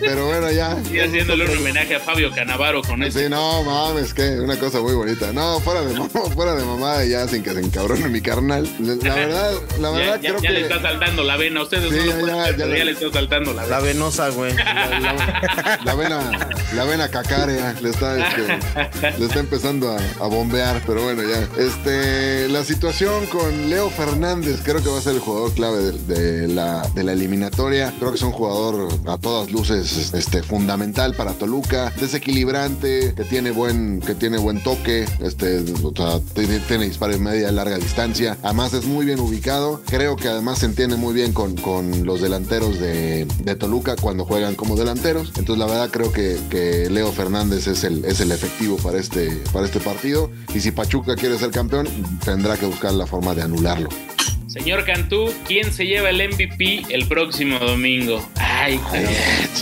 [0.00, 0.76] Pero bueno, ya.
[0.92, 3.18] Y haciéndole un homenaje a Fabio Canavaro con eso.
[3.18, 5.32] Sí, no mames, que una cosa muy bonita.
[5.32, 8.68] No, fuera de mamá, fuera de mamada y ya sin que se encabrone mi carnal.
[8.80, 11.62] La verdad, la verdad ya, creo ya que le está saltando la vena.
[11.62, 13.78] Ustedes Sí, no lo ya, pueden ya, ya le- ya le está saltando la La
[13.80, 13.92] vena.
[13.94, 14.54] venosa, güey.
[14.54, 20.82] la, la- la vena, la vena cacárea le está, este, le está empezando a, bombear,
[20.86, 21.48] pero bueno, ya.
[21.62, 26.48] Este, la situación con Leo Fernández, creo que va a ser el jugador clave de,
[26.48, 27.92] la, de la eliminatoria.
[27.98, 33.50] Creo que es un jugador a todas luces este, fundamental para Toluca, desequilibrante, que tiene
[33.50, 38.36] buen, que tiene buen toque, este, o sea, tiene, tiene disparo de media larga distancia.
[38.42, 39.82] Además es muy bien ubicado.
[39.86, 44.24] Creo que además se entiende muy bien con, con los delanteros de, de Toluca cuando
[44.24, 45.32] juegan como delanteros.
[45.36, 49.66] Entonces la verdad creo que Leo Fernández es el, es el efectivo para este, para
[49.66, 50.30] este partido.
[50.54, 51.88] Y si Pachuca quiere ser campeón,
[52.24, 53.88] tendrá que buscar la forma de anularlo.
[54.54, 58.24] Señor Cantú, ¿quién se lleva el MVP el próximo domingo?
[58.36, 58.78] Ay,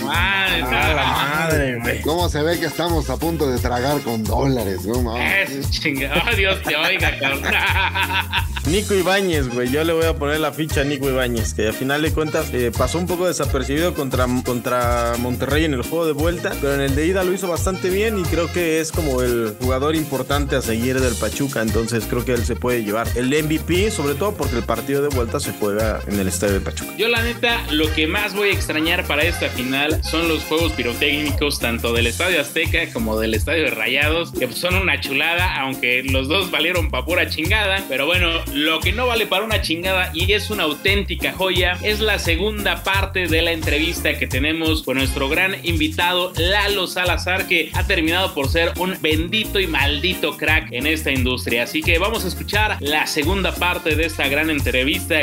[0.05, 1.29] madre, A la más.
[1.49, 2.01] madre, güey.
[2.01, 4.85] ¿Cómo se ve que estamos a punto de tragar con dólares?
[4.85, 5.49] No mames.
[5.49, 6.13] Eso, chinga.
[6.31, 7.41] Oh, Dios te oiga, cabrón.
[8.67, 9.69] Nico Ibáñez, güey.
[9.71, 12.53] Yo le voy a poner la ficha a Nico Ibáñez, que al final de cuentas
[12.53, 16.81] eh, pasó un poco desapercibido contra, contra Monterrey en el juego de vuelta, pero en
[16.81, 20.55] el de ida lo hizo bastante bien y creo que es como el jugador importante
[20.55, 21.63] a seguir del Pachuca.
[21.63, 25.07] Entonces creo que él se puede llevar el MVP, sobre todo porque el partido de
[25.07, 26.93] vuelta se juega en el estadio de Pachuca.
[26.97, 30.73] Yo la neta, lo que más voy a extrañar para esta final son los juegos
[30.73, 36.03] pirotécnicos, tanto del Estadio Azteca como del Estadio de Rayados, que son una chulada, aunque
[36.03, 37.83] los dos valieron pa' pura chingada.
[37.87, 42.01] Pero bueno, lo que no vale para una chingada y es una auténtica joya es
[42.01, 47.71] la segunda parte de la entrevista que tenemos con nuestro gran invitado Lalo Salazar, que
[47.73, 51.63] ha terminado por ser un bendito y maldito crack en esta industria.
[51.63, 54.72] Así que vamos a escuchar la segunda parte de esta gran entrevista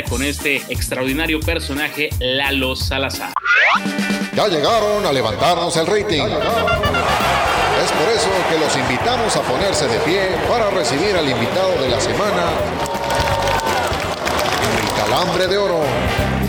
[0.07, 3.33] con este extraordinario personaje Lalo Salazar.
[4.33, 6.23] Ya llegaron a levantarnos el rating.
[6.23, 11.89] Es por eso que los invitamos a ponerse de pie para recibir al invitado de
[11.89, 12.49] la semana,
[14.79, 16.40] el calambre de oro.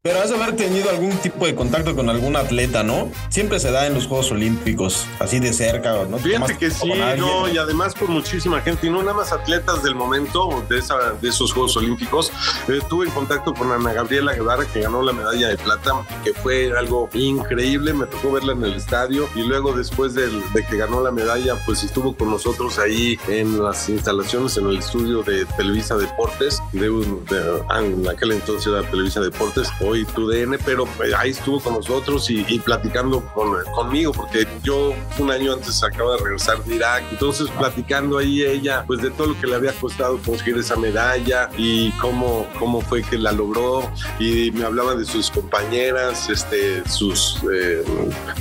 [0.00, 3.10] Pero has de haber tenido algún tipo de contacto con algún atleta, ¿no?
[3.30, 6.18] Siempre se da en los Juegos Olímpicos, así de cerca, ¿no?
[6.18, 7.18] Fíjate que sí, alguien.
[7.18, 11.14] no, y además con muchísima gente, y no nada más atletas del momento de, esa,
[11.20, 12.30] de esos Juegos Olímpicos.
[12.68, 15.90] Eh, tuve en contacto con Ana Gabriela Guevara, que ganó la medalla de plata,
[16.22, 17.92] que fue algo increíble.
[17.92, 21.56] Me tocó verla en el estadio, y luego después del- de que ganó la medalla,
[21.66, 26.88] pues estuvo con nosotros ahí en las instalaciones, en el estudio de Televisa Deportes, de,
[26.88, 31.74] de- ah, en aquel entonces era Televisa Deportes, hoy TUDN, pero eh, ahí estuvo con
[31.74, 36.74] nosotros y, y platicando con- conmigo, porque yo un año antes acaba de regresar de
[36.76, 40.76] Irak, entonces platicando ahí ella, pues de todo lo que le había costado conseguir esa
[40.76, 46.88] medalla y cómo, cómo fue que la logró, y me hablaba de sus compañeras, este,
[46.88, 47.82] sus, eh,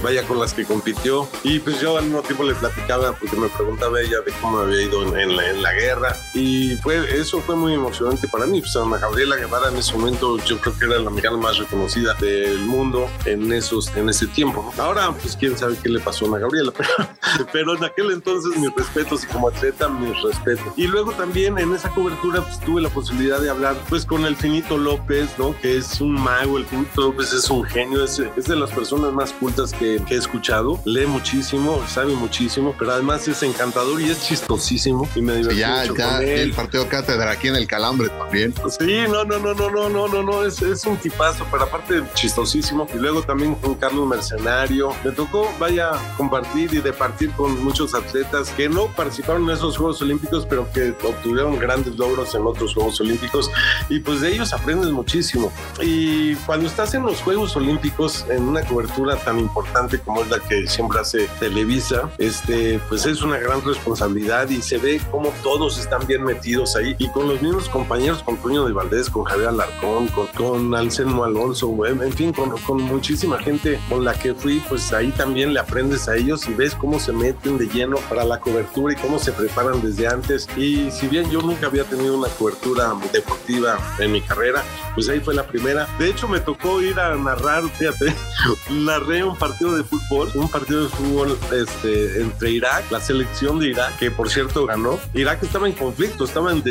[0.04, 3.48] vaya con las que compitió, y pues yo al mismo tiempo le platicaba, porque me
[3.50, 7.40] preguntaba ella de cómo había ido en, en la, en la guerra, y fue, eso
[7.42, 10.86] fue muy emocionante para mí, pues Ana Gabriela Guevara en ese momento yo creo que
[10.86, 14.74] era la mexicana más reconocida del mundo en esos en ese tiempo.
[14.78, 14.84] ¿no?
[14.84, 18.58] Ahora, pues quién sabe qué le pasó a Ana Gabriela, pero, pero en aquel entonces
[18.60, 20.74] mis respetos y como atleta mis respetos.
[20.76, 24.36] Y luego también en esa cobertura pues tuve la posibilidad de hablar pues con el
[24.36, 25.56] Finito López, ¿no?
[25.62, 29.14] Que es un mago, el Finito López es un genio, es, es de las personas
[29.14, 34.10] más cultas que, que he escuchado, lee muchísimo, sabe muchísimo, pero además es encantador y
[34.10, 36.30] es chistosísimo y me divertí Ya, mucho ya, con él.
[36.40, 38.54] el partido cátedra aquí en el Calambre también.
[38.80, 42.04] Sí, no, no, no, no, no, no, no, no, es, es un tipazo, pero aparte
[42.14, 42.88] chistosísimo.
[42.94, 44.92] Y luego también con Carlos Mercenario.
[45.04, 50.02] Me tocó, vaya, compartir y departir con muchos atletas que no participaron en esos Juegos
[50.02, 53.52] Olímpicos, pero que obtuvieron grandes logros en otros Juegos Olímpicos.
[53.90, 55.52] Y pues de ellos aprendes muchísimo.
[55.82, 60.40] Y cuando estás en los Juegos Olímpicos, en una cobertura tan importante como es la
[60.40, 65.78] que siempre hace Televisa, este, pues es una gran responsabilidad y se ve cómo todos
[65.80, 69.50] están bien metidos ahí y con los mismos compañeros, con Toño de Valdés, con Javier
[69.50, 74.34] Alarcón, con, con Anselmo Alonso, en, en fin, con, con muchísima gente con la que
[74.34, 77.98] fui, pues ahí también le aprendes a ellos y ves cómo se meten de lleno
[78.10, 80.48] para la cobertura y cómo se preparan desde antes.
[80.56, 84.64] Y si bien yo nunca había tenido una cobertura deportiva en mi carrera,
[84.96, 85.88] pues ahí fue la primera.
[86.00, 88.14] De hecho, me tocó ir a narrar, fíjate,
[88.70, 93.70] narré un partido de fútbol, un partido de fútbol este, entre Irak, la selección de
[93.70, 95.00] Irak, que por cierto ganó.
[95.14, 96.64] Irak estaba en conflicto, estaba en,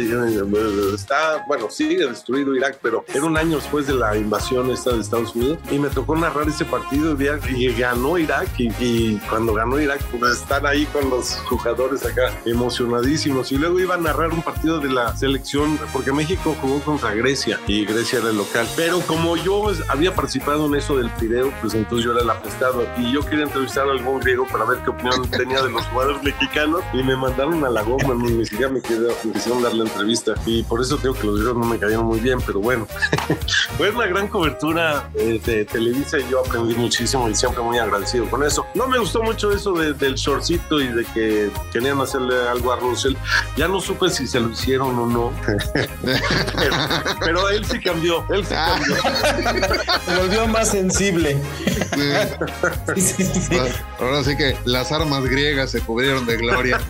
[0.94, 4.92] está, bueno, sigue destruido Irak, pero era un año después de la invasión invasión esta
[4.92, 7.16] de Estados Unidos y me tocó narrar ese partido
[7.48, 12.32] y, ganó Irak y, y cuando ganó Irak pues están ahí con los jugadores acá
[12.44, 17.14] emocionadísimos y luego iba a narrar un partido de la selección porque México jugó contra
[17.14, 21.50] Grecia y Grecia era el local pero como yo había participado en eso del Pireo
[21.62, 24.78] pues entonces yo era el apestado y yo quería entrevistar a algún griego para ver
[24.84, 28.70] qué opinión tenía de los jugadores mexicanos y me mandaron a la goma ni siquiera
[28.70, 31.64] me quedé- me quisieron dar la entrevista y por eso digo que los griegos no
[31.66, 32.86] me cayeron muy bien pero bueno
[33.78, 38.28] fue una gran cobertura eh, de Televisa y yo aprendí muchísimo y siempre muy agradecido
[38.30, 38.66] con eso.
[38.74, 42.76] No me gustó mucho eso de- del shortcito y de que querían hacerle algo a
[42.76, 43.14] Russell.
[43.56, 45.32] Ya no supe si se lo hicieron o no.
[46.56, 46.76] pero,
[47.20, 48.96] pero él sí cambió, él sí cambió.
[50.06, 51.36] Se volvió más sensible.
[54.00, 56.80] Ahora sí que las armas griegas se cubrieron de gloria.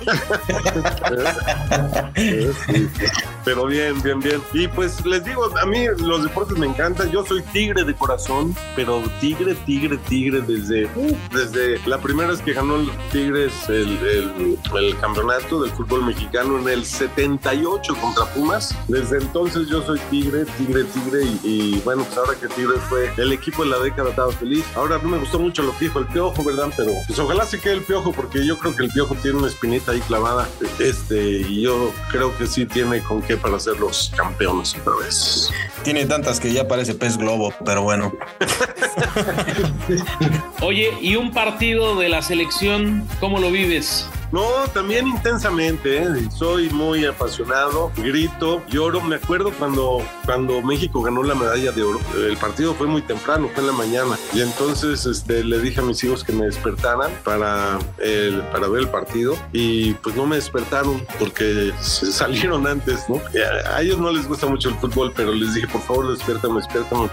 [3.47, 4.43] Pero bien, bien, bien.
[4.53, 7.11] Y pues les digo, a mí los deportes me encantan.
[7.13, 10.89] Yo soy tigre de corazón, pero tigre, tigre, tigre desde,
[11.33, 16.59] desde la primera vez que ganó el Tigres el, el- el campeonato del fútbol mexicano
[16.59, 18.75] en el 78 contra Pumas.
[18.89, 21.23] Desde entonces yo soy tigre, tigre, tigre.
[21.25, 21.41] Y,
[21.77, 24.65] y bueno, pues ahora que Tigres fue el equipo de la década, estaba feliz.
[24.75, 26.73] Ahora no me gustó mucho lo que dijo el Piojo, ¿verdad?
[26.77, 29.47] Pero pues ojalá se quede el Piojo, porque yo creo que el Piojo tiene una
[29.47, 30.49] espinita ahí clavada.
[30.81, 35.51] Este, y yo creo que sí tiene con qué para ser los campeones otra vez.
[35.83, 38.13] Tiene tantas que ya parece pez globo, pero bueno.
[40.63, 44.09] Oye, ¿y un partido de la selección, cómo lo vives?
[44.33, 46.29] No, también intensamente, ¿eh?
[46.35, 49.01] soy muy apasionado, grito, lloro.
[49.01, 53.49] Me acuerdo cuando, cuando México ganó la medalla de oro, el partido fue muy temprano,
[53.55, 57.11] fue en la mañana, y entonces este, le dije a mis hijos que me despertaran
[57.25, 63.09] para, el, para ver el partido, y pues no me despertaron porque se salieron antes,
[63.09, 63.21] ¿no?
[63.33, 66.61] Y A, ellos no les gusta mucho el fútbol, pero les dije, por favor, despiértame,
[66.61, 67.09] despiértame.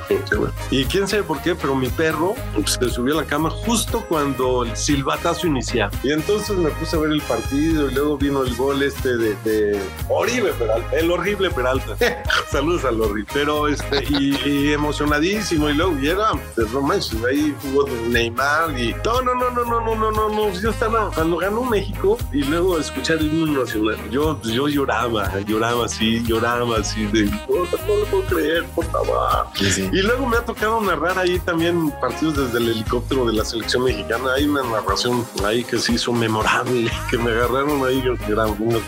[0.72, 4.04] Y quién sabe por qué, pero mi perro pues, se subió a la cama justo
[4.08, 5.92] cuando el silbatazo iniciaba.
[6.04, 9.36] Y entonces me puse a ver el partido y luego vino el gol este de,
[9.44, 11.96] de Oribe Peralta, el horrible Peralta.
[12.52, 13.30] Saludos al horrible.
[13.34, 15.70] Pero este, y, y emocionadísimo.
[15.70, 18.94] Y luego, y era, pues, no manches, ahí jugó Neymar y.
[19.06, 20.60] No, no, no, no, no, no, no, no, no.
[20.60, 25.86] Yo estaba, cuando ganó México y luego escuchar el himno nacional, yo, yo lloraba, lloraba
[25.86, 29.48] así, lloraba así, de no, no lo puedo creer, por favor.
[29.92, 33.84] Y luego me ha tocado narrar ahí también partidos desde el helicóptero de la selección
[33.84, 34.34] mexicana.
[34.36, 38.04] Hay una narración ahí que se hizo memorable, que me agarraron ahí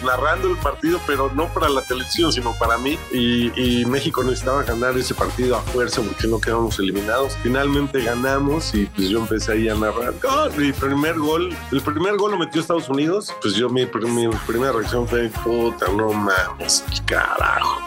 [0.03, 2.97] narrando el partido, pero no para la televisión, sino para mí.
[3.11, 7.37] Y, y México necesitaba ganar ese partido a fuerza porque no quedamos eliminados.
[7.43, 10.13] Finalmente ganamos y pues yo empecé ahí a narrar.
[10.21, 10.51] ¡Gol!
[10.57, 13.33] Mi primer gol, el primer gol lo metió Estados Unidos.
[13.41, 17.81] Pues yo, mi, mi primera reacción fue, puta, no mames, carajo.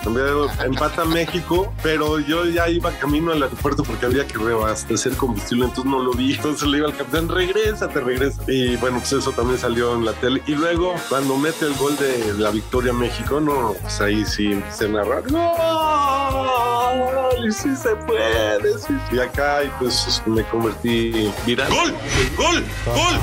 [0.65, 5.91] Empata México, pero yo ya iba camino al aeropuerto porque había que reabastecer combustible, entonces
[5.91, 6.35] no lo vi.
[6.35, 8.43] Entonces le iba al capitán, regrésate, regresa.
[8.49, 10.43] Y bueno, pues eso también salió en la tele.
[10.47, 14.89] Y luego, cuando mete el gol de la victoria México, no, pues ahí sí se
[14.89, 15.21] narra.
[15.21, 15.49] ¡Gol!
[17.47, 18.79] Y sí se puede.
[18.79, 18.95] sí.
[19.13, 21.69] Y acá, y pues me convertí viral.
[21.71, 21.95] ¡Gol!
[22.37, 22.65] ¡Gol!
[22.87, 23.21] ¡Gol!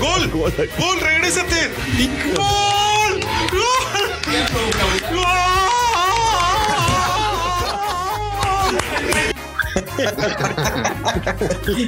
[0.00, 0.30] ¡Gol!
[0.30, 0.52] ¡Gol!
[1.00, 1.70] ¡Regrésate!
[1.98, 3.20] ¡Y gol!
[5.12, 5.55] ¡Gol!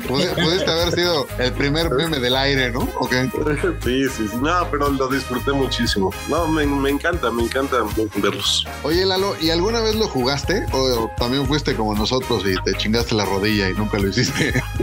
[0.07, 2.89] Pudiste haber sido el primer meme del aire, ¿no?
[3.85, 4.37] Sí, sí, sí.
[4.41, 6.13] No, pero lo disfruté muchísimo.
[6.29, 7.79] No, me, me encanta, me encanta
[8.17, 8.67] verlos.
[8.83, 10.67] Oye, Lalo, ¿y alguna vez lo jugaste?
[10.73, 14.53] ¿O también fuiste como nosotros y te chingaste la rodilla y nunca lo hiciste?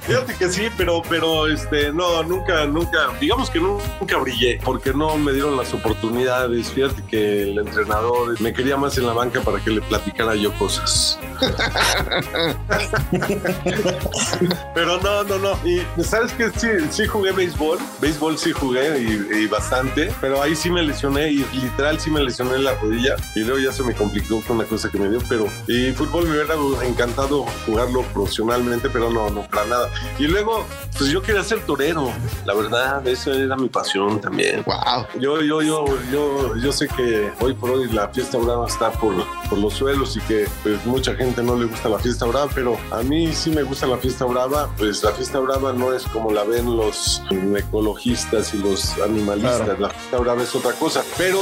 [0.00, 4.92] Fíjate que sí, pero, pero este, no, nunca, nunca, digamos que nu- nunca brillé, porque
[4.92, 6.68] no me dieron las oportunidades.
[6.68, 10.52] Fíjate que el entrenador me quería más en la banca para que le platicara yo
[10.58, 11.18] cosas.
[14.74, 15.58] Pero no, no, no.
[15.64, 17.78] Y sabes que sí, sí jugué béisbol.
[18.00, 20.12] Béisbol sí jugué y, y bastante.
[20.20, 23.16] Pero ahí sí me lesioné y literal sí me lesioné la rodilla.
[23.34, 25.20] Y luego ya se me complicó con una cosa que me dio.
[25.28, 26.54] Pero y fútbol me hubiera
[26.86, 29.90] encantado jugarlo profesionalmente, pero no, no, para nada.
[30.18, 30.66] Y luego,
[30.98, 32.12] pues yo quería ser torero.
[32.44, 34.62] La verdad, eso era mi pasión también.
[34.64, 35.06] Wow.
[35.20, 39.14] Yo, yo, yo, yo, yo sé que hoy por hoy la fiesta brava está por,
[39.48, 42.76] por los suelos y que pues mucha gente no le gusta la fiesta brava, pero
[42.90, 44.70] a mí sí me gusta la fiesta brava.
[44.76, 47.22] Pues la fiesta brava no es como la ven los
[47.56, 49.78] ecologistas y los animalistas.
[49.78, 51.02] La fiesta brava es otra cosa.
[51.16, 51.38] Pero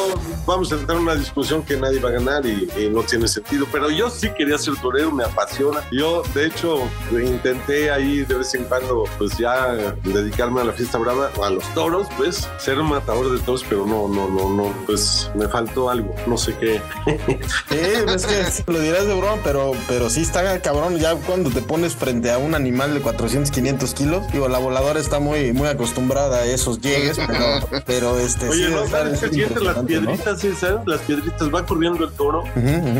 [0.47, 3.29] vamos a entrar en una discusión que nadie va a ganar y, y no tiene
[3.29, 3.67] sentido.
[3.71, 5.81] Pero yo sí quería ser torero, me apasiona.
[5.93, 6.81] Yo, de hecho,
[7.13, 11.65] intenté ahí de vez en cuando, pues ya dedicarme a la fiesta brava, a los
[11.75, 15.91] toros, pues ser un matador de toros, pero no, no, no, no, pues me faltó
[15.91, 16.81] algo, no sé qué.
[17.71, 20.99] Sí, es que lo dirás de broma, pero, pero sí está cabrón.
[20.99, 25.01] Ya cuando te pones frente a un animal de 400, 500 kilos, digo, la voladora
[25.01, 28.49] está muy, muy acostumbrada a esos llegues, pero, pero este.
[28.49, 30.07] Oye, sí, ¿no sabes es que sientes las impresionante, ¿no?
[30.17, 30.87] piedritas esas?
[30.87, 32.45] Las piedritas, va corriendo el toro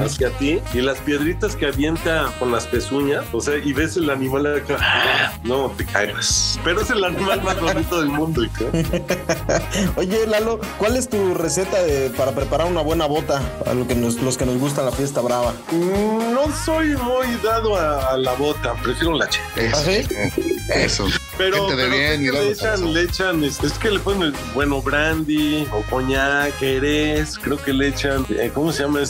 [0.05, 4.09] hacia ti y las piedritas que avienta con las pezuñas, o sea, y ves el
[4.11, 6.59] animal acá, no te cagas.
[6.65, 8.45] Pero es el animal más bonito del mundo.
[8.45, 9.03] ¿y qué?
[9.97, 13.95] Oye, Lalo, ¿cuál es tu receta de- para preparar una buena bota a lo que
[13.95, 15.53] nos- los que nos gusta la fiesta brava?
[15.73, 19.41] Mm, No soy muy dado a, a la bota, prefiero la che.
[19.57, 19.77] Eso.
[19.77, 20.60] ¿Ah, sí?
[20.75, 21.07] Eso.
[21.39, 23.73] Pero, Gente de pero bien sé y que Lalo le echan, le echan, es, es
[23.75, 28.83] que le ponen, bueno, brandy o coñac, jerez, creo que le echan, eh, ¿cómo se
[28.83, 29.01] llama?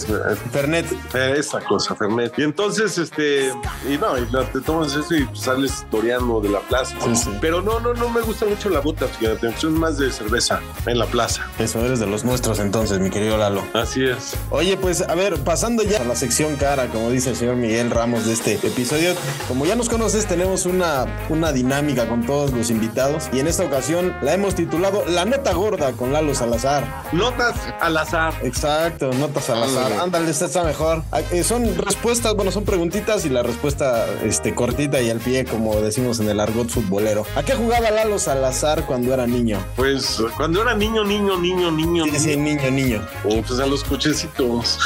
[0.53, 0.87] Fernet.
[1.15, 2.33] eh, esa cosa, Fernet.
[2.39, 3.49] Y entonces, este,
[3.89, 6.95] y no, y la- te tomas eso y sales toreando de la plaza.
[7.05, 7.31] Sí, sí.
[7.41, 10.99] Pero no, no, no me gusta mucho la bota, fíjate, soy más de cerveza en
[10.99, 11.49] la plaza.
[11.59, 13.65] Eso eres de los nuestros entonces, mi querido Lalo.
[13.75, 14.35] Así es.
[14.51, 17.91] Oye, pues a ver, pasando ya a la sección cara, como dice el señor Miguel
[17.91, 19.15] Ramos de este episodio,
[19.49, 23.65] como ya nos conoces, tenemos una, una dinámica con todos los invitados y en esta
[23.65, 26.85] ocasión la hemos titulado La Nota Gorda con Lalo Salazar.
[27.13, 28.35] Notas al azar.
[28.43, 29.85] Exacto, Nota Salazar.
[29.85, 30.01] Ándale.
[30.03, 31.03] Ándale, esta está mejor.
[31.31, 35.75] Eh, son respuestas, bueno, son preguntitas y la respuesta este, cortita y al pie, como
[35.81, 37.25] decimos en el argot futbolero.
[37.37, 39.59] ¿A qué jugaba Lalo Salazar cuando era niño?
[39.77, 43.07] Pues cuando era niño, niño, niño, niño, Sí, sí, niño, niño.
[43.25, 44.79] oh, pues a los cochecitos.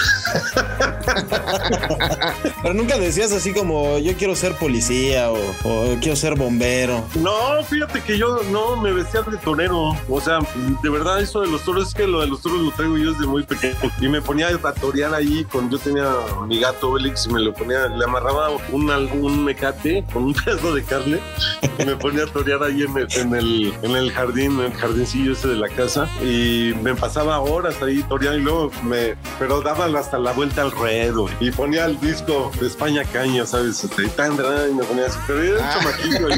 [2.62, 7.04] Pero nunca decías así como yo quiero ser policía o, o quiero ser bombero.
[7.16, 9.96] No, fíjate que yo no me vestía de torero.
[10.08, 10.38] O sea,
[10.82, 13.12] de verdad, eso de los toros es que lo de los toros lo traigo yo
[13.12, 13.76] desde muy pequeño.
[14.00, 15.70] Y me ponía a torear ahí con.
[15.70, 16.10] Yo tenía
[16.46, 20.74] mi gato Obelix y me lo ponía, le amarraba un, un mecate con un pedazo
[20.74, 21.20] de carne
[21.78, 24.74] y me ponía a torear ahí en el, en el, en el jardín, en el
[24.74, 26.08] jardincillo ese de la casa.
[26.22, 29.16] Y me pasaba horas ahí toreando y luego me.
[29.38, 33.84] Pero daba hasta la vuelta al ruedo y ponía el disco de España Caña, ¿sabes?
[33.84, 35.18] Y tan, y me ponía así.
[35.26, 36.33] Pero era un chamaquillo ahí.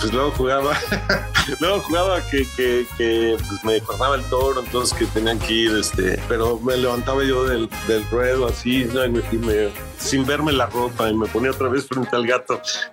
[0.00, 0.72] Pues luego jugaba,
[1.60, 5.72] luego jugaba que, que, que pues me cortaba el toro, entonces que tenían que ir,
[5.76, 9.04] este, pero me levantaba yo del, del ruedo así, ¿no?
[9.04, 12.26] y me, y me- sin verme la ropa, y me ponía otra vez frente al
[12.26, 12.60] gato.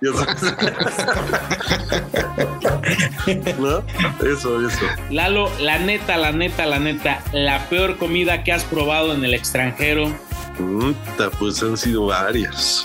[3.58, 3.82] ¿No?
[4.26, 4.84] Eso, eso.
[5.10, 9.34] Lalo, la neta, la neta, la neta, la peor comida que has probado en el
[9.34, 10.12] extranjero.
[10.56, 12.84] Puta, pues han sido varias.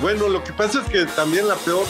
[0.00, 1.84] Bueno, lo que pasa es que también la peor,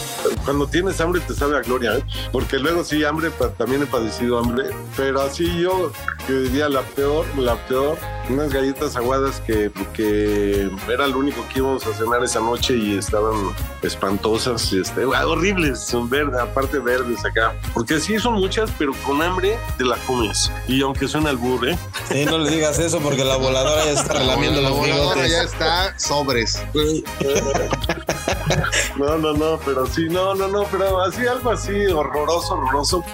[0.44, 2.04] cuando tienes hambre te sabe a gloria, ¿eh?
[2.32, 5.90] porque luego sí, hambre, también he padecido hambre, pero así yo,
[6.28, 7.96] yo diría la peor, la peor,
[8.28, 12.96] unas galletas aguadas que, que era lo único que íbamos a cenar esa noche y
[12.96, 13.34] estaban
[13.82, 19.58] espantosas, este, horribles, son verdes, aparte verdes acá, porque sí son muchas, pero con hambre
[19.78, 21.78] te la comes, y aunque suena al burro, ¿eh?
[22.10, 25.32] Sí, no le digas eso porque la voladora ya está relamiendo la los voladora bigotes.
[25.32, 26.62] ya está sobres.
[28.96, 33.04] No, no, no, pero sí, no, no, no, pero así, algo así horroroso, horroroso.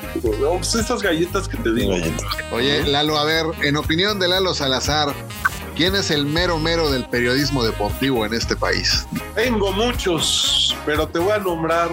[0.40, 1.94] No, pues estas galletas que te digo.
[2.52, 5.14] Oye, Lalo, a ver, en opinión de Lalo Salazar,
[5.76, 9.06] ¿quién es el mero mero del periodismo deportivo en este país?
[9.34, 11.90] Tengo muchos, pero te voy a nombrar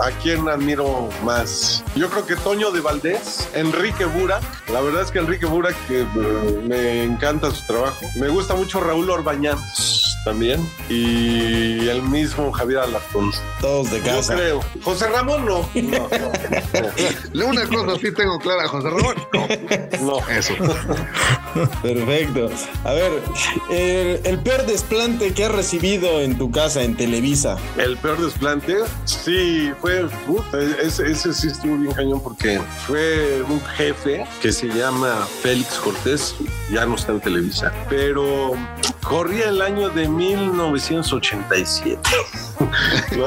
[0.00, 1.82] a quien admiro más.
[1.96, 4.42] Yo creo que Toño de Valdés, Enrique Burak.
[4.70, 8.06] La verdad es que Enrique Burak que, eh, me encanta su trabajo.
[8.14, 10.60] Me gusta mucho Raúl Orbañanos también.
[10.90, 13.30] Y el mismo Javier Alarcón.
[13.60, 14.34] Todos de Yo casa.
[14.34, 14.60] creo.
[14.82, 15.68] José Ramón no.
[15.74, 16.08] No,
[17.32, 19.14] no, Una cosa sí tengo clara, José Ramón.
[19.32, 20.28] No, no.
[20.28, 20.54] eso.
[21.82, 22.50] Perfecto.
[22.84, 23.12] A ver,
[23.70, 27.56] el, el peor desplante que has recibido en tu casa en Televisa.
[27.78, 30.06] El peor desplante, sí, fue,
[30.82, 36.34] ese, ese sí estuvo bien cañón porque fue un jefe que se llama Félix Cortés,
[36.70, 38.52] ya no está en Televisa, pero
[39.02, 42.00] corría el año de 1987.
[43.16, 43.26] ¿no?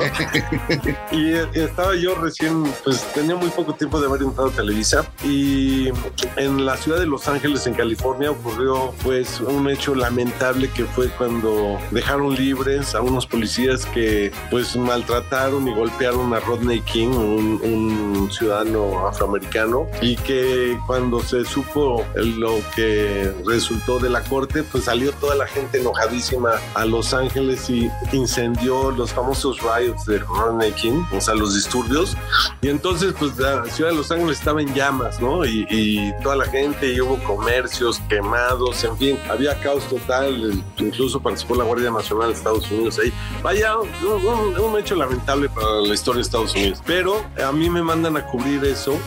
[1.18, 5.90] y estaba yo recién, pues tenía muy poco tiempo de haber entrado a Televisa y
[6.38, 11.10] en la ciudad de Los Ángeles, en California, ocurrió pues un hecho lamentable que fue
[11.10, 17.62] cuando dejaron libres a unos policías que pues maltrataron y golpearon a Rodney King, un,
[17.64, 24.86] un ciudadano afroamericano, y que cuando se supo lo que resultó de la corte, pues
[24.86, 30.72] salió toda la gente enojadísima a Los Ángeles y incendió los famosos riots de Rodney
[30.74, 32.16] King, o sea, los disturbios.
[32.62, 35.46] Y entonces, pues la ciudad de Los Ángeles estaba en llamas, ¿no?
[35.46, 40.64] Y, y toda la gente, y hubo comercios quemados, en fin, había caos total.
[40.78, 43.12] Incluso participó la Guardia Nacional de Estados Unidos ahí.
[43.44, 43.90] Vaya, un,
[44.26, 46.82] un- un hecho lamentable para la historia de Estados Unidos.
[46.86, 48.98] Pero a mí me mandan a cubrir eso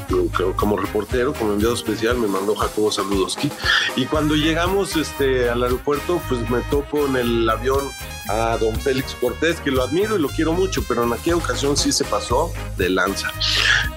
[0.56, 3.50] como- reportero, como enviado especial, me mandó Jacobo Saludowski.
[3.96, 7.90] Y cuando llegamos este, al aeropuerto, pues me topo en el avión
[8.28, 11.76] a don Félix Cortés, que lo admiro y lo quiero mucho, pero en aquella ocasión
[11.76, 13.30] sí se pasó de lanza.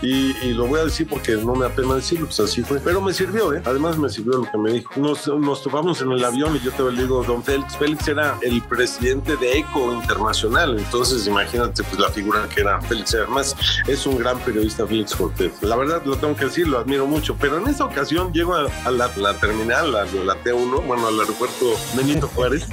[0.02, 2.80] Y, y lo voy a decir porque no me da pena decirlo, pues así fue.
[2.80, 3.62] Pero me sirvió, ¿eh?
[3.66, 4.92] Además me sirvió lo que me dijo.
[4.98, 7.78] Nos, nos topamos en el avión y yo te lo digo, don Félix.
[7.78, 13.16] Félix era el presidente de ECO Internacional, entonces imagínate pues la figura que era Félix.
[13.16, 13.56] Además
[13.88, 15.52] es un gran periodista Félix Cortés.
[15.62, 18.68] La verdad lo tengo que decir, lo admiro mucho, pero en esa ocasión llego a,
[18.86, 22.68] a la, la terminal, a la T1, bueno, al aeropuerto Benito Juárez.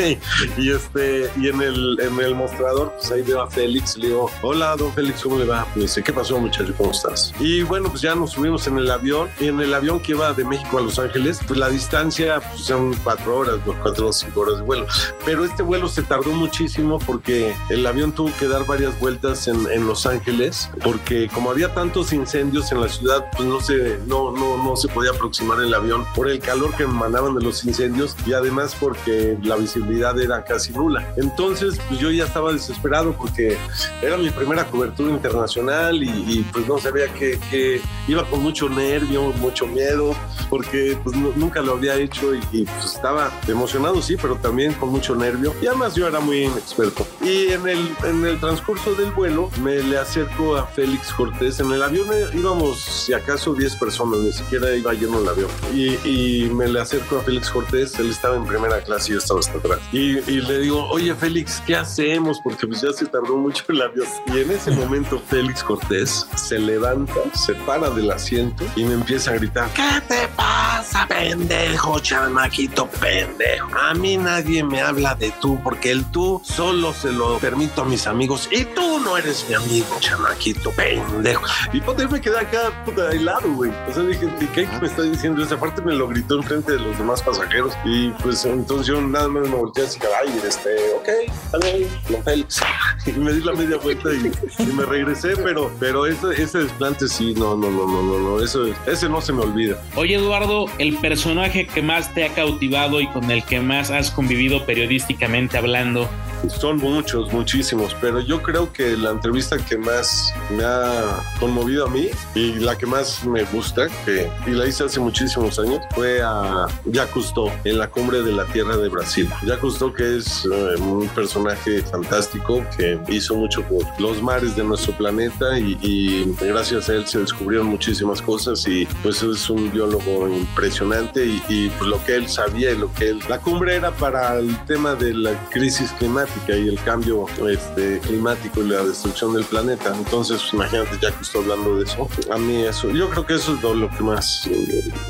[0.56, 4.30] y este y en el en el mostrador pues ahí veo a Félix le digo
[4.42, 7.90] hola don Félix cómo le va me dice qué pasó muchacho cómo estás y bueno
[7.90, 10.78] pues ya nos subimos en el avión y en el avión que iba de México
[10.78, 14.56] a Los Ángeles pues la distancia pues son cuatro horas dos cuatro o cinco horas
[14.56, 14.86] de vuelo.
[15.24, 19.70] Pero este vuelo se tardó muchísimo porque el avión tuvo que dar varias vueltas en,
[19.70, 24.32] en Los Ángeles porque como había tantos incendios en la ciudad pues no se no
[24.32, 28.16] no no se podía aproximar el avión por el calor que emanaban de los incendios
[28.26, 31.06] y además porque la visibilidad era casi nula.
[31.16, 33.56] Entonces, pues yo ya estaba desesperado porque
[34.02, 38.68] era mi primera cobertura internacional y, y, pues no sabía que, que, iba con mucho
[38.68, 40.14] nervio, mucho miedo,
[40.48, 44.72] porque pues no, nunca lo había hecho y, y, pues estaba emocionado, sí, pero también
[44.74, 45.54] con mucho nervio.
[45.62, 47.06] Y además yo era muy inexperto.
[47.22, 51.60] Y en el, en el transcurso del vuelo me le acerco a Félix Cortés.
[51.60, 55.50] En el avión íbamos, si acaso, 10 personas, ni siquiera iba lleno el avión.
[55.74, 59.18] Y, y me le acerco a Félix Cortés, él estaba en primera clase y yo
[59.18, 59.79] estaba hasta atrás.
[59.92, 62.40] Y, y, le digo, oye Félix, ¿qué hacemos?
[62.42, 64.06] Porque pues ya se tardó mucho el avión.
[64.26, 69.32] Y en ese momento Félix Cortés se levanta, se para del asiento y me empieza
[69.32, 73.68] a gritar, ¿qué te pasa, pendejo, chamaquito pendejo?
[73.78, 77.84] A mí nadie me habla de tú, porque el tú solo se lo permito a
[77.84, 81.42] mis amigos y tú no eres mi amigo, chamaquito pendejo.
[81.72, 83.70] Y pues me quedé acá puta helado, güey.
[83.88, 85.42] O sea, dije, ¿qué me está diciendo?
[85.42, 87.74] Esa parte me lo gritó enfrente de los demás pasajeros.
[87.84, 92.60] Y pues entonces yo nada más me ay, este, ok, Félix.
[93.06, 94.30] Y me di la media vuelta y,
[94.62, 98.42] y me regresé, pero, pero ese, ese desplante sí, no, no, no, no, no, no,
[98.42, 99.82] ese no se me olvida.
[99.96, 104.10] Oye, Eduardo, el personaje que más te ha cautivado y con el que más has
[104.10, 106.08] convivido periodísticamente hablando.
[106.48, 111.90] Son muchos, muchísimos, pero yo creo que la entrevista que más me ha conmovido a
[111.90, 116.22] mí y la que más me gusta, que, y la hice hace muchísimos años, fue
[116.22, 119.28] a Jacques Cousteau en la cumbre de la tierra de Brasil.
[119.42, 124.64] Jacques Cousteau, que es uh, un personaje fantástico que hizo mucho por los mares de
[124.64, 130.28] nuestro planeta y, gracias a él se descubrieron muchísimas cosas y pues es un biólogo
[130.28, 133.20] impresionante y, y pues, lo que él sabía y lo que él...
[133.28, 138.62] La cumbre era para el tema de la crisis climática y el cambio este, climático
[138.62, 139.94] y la destrucción del planeta.
[139.96, 143.34] Entonces, pues, imagínate, ya que estoy hablando de eso, a mí eso, yo creo que
[143.34, 144.48] eso es lo, que más,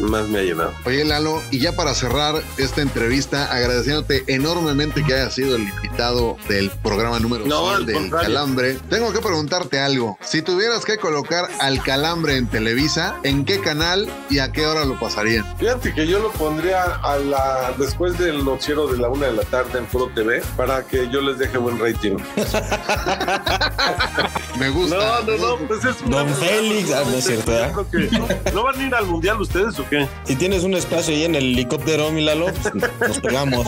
[0.00, 0.72] más me ha llenado.
[0.84, 6.36] Oye, Lalo, y ya para cerrar esta entrevista, agradeciéndote enormemente que hayas sido el invitado
[6.48, 8.28] del programa número no, 100 del contrario.
[8.28, 10.18] Calambre, tengo que preguntarte algo.
[10.22, 14.84] Si tuvieras que colocar al Calambre en Televisa, ¿en qué canal y a qué hora
[14.84, 15.44] lo pasarían?
[15.58, 19.42] Fíjate que yo lo pondría a la después del noticiero de la una de la
[19.42, 22.16] tarde en Foro TV para que yo les deje buen rating.
[24.58, 24.96] Me gusta.
[24.96, 27.72] No, no, no, pues es Don Félix, ah, no es cierto, ¿eh?
[27.90, 30.06] Que, ¿No van a ir al mundial ustedes o qué?
[30.24, 33.66] Si tienes un espacio ahí en el helicóptero, mi Lalo, pues nos pegamos.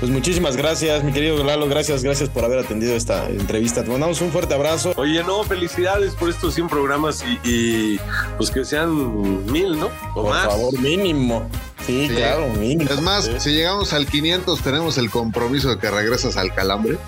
[0.00, 1.68] Pues muchísimas gracias, mi querido Lalo.
[1.68, 3.82] Gracias, gracias por haber atendido esta entrevista.
[3.82, 4.92] Te mandamos un fuerte abrazo.
[4.96, 8.00] Oye, no, felicidades por estos 100 programas y, y
[8.36, 9.86] pues que sean mil, ¿no?
[10.14, 10.46] O por más.
[10.46, 11.48] favor, mínimo.
[11.86, 12.14] Sí, Sí.
[12.16, 12.90] claro, mínimo.
[12.90, 16.98] Es más, si llegamos al 500, tenemos el compromiso de que regresas al Calambre.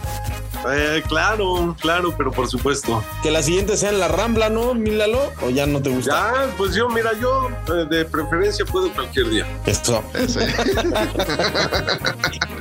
[0.70, 3.02] Eh, claro, claro, pero por supuesto.
[3.22, 5.32] Que la siguiente sea en la Rambla, ¿no, Milalo?
[5.42, 6.10] ¿O ya no te gusta?
[6.10, 9.46] Ya, pues yo, mira, yo eh, de preferencia puedo cualquier día.
[9.66, 10.02] Eso.
[10.14, 10.46] Ese.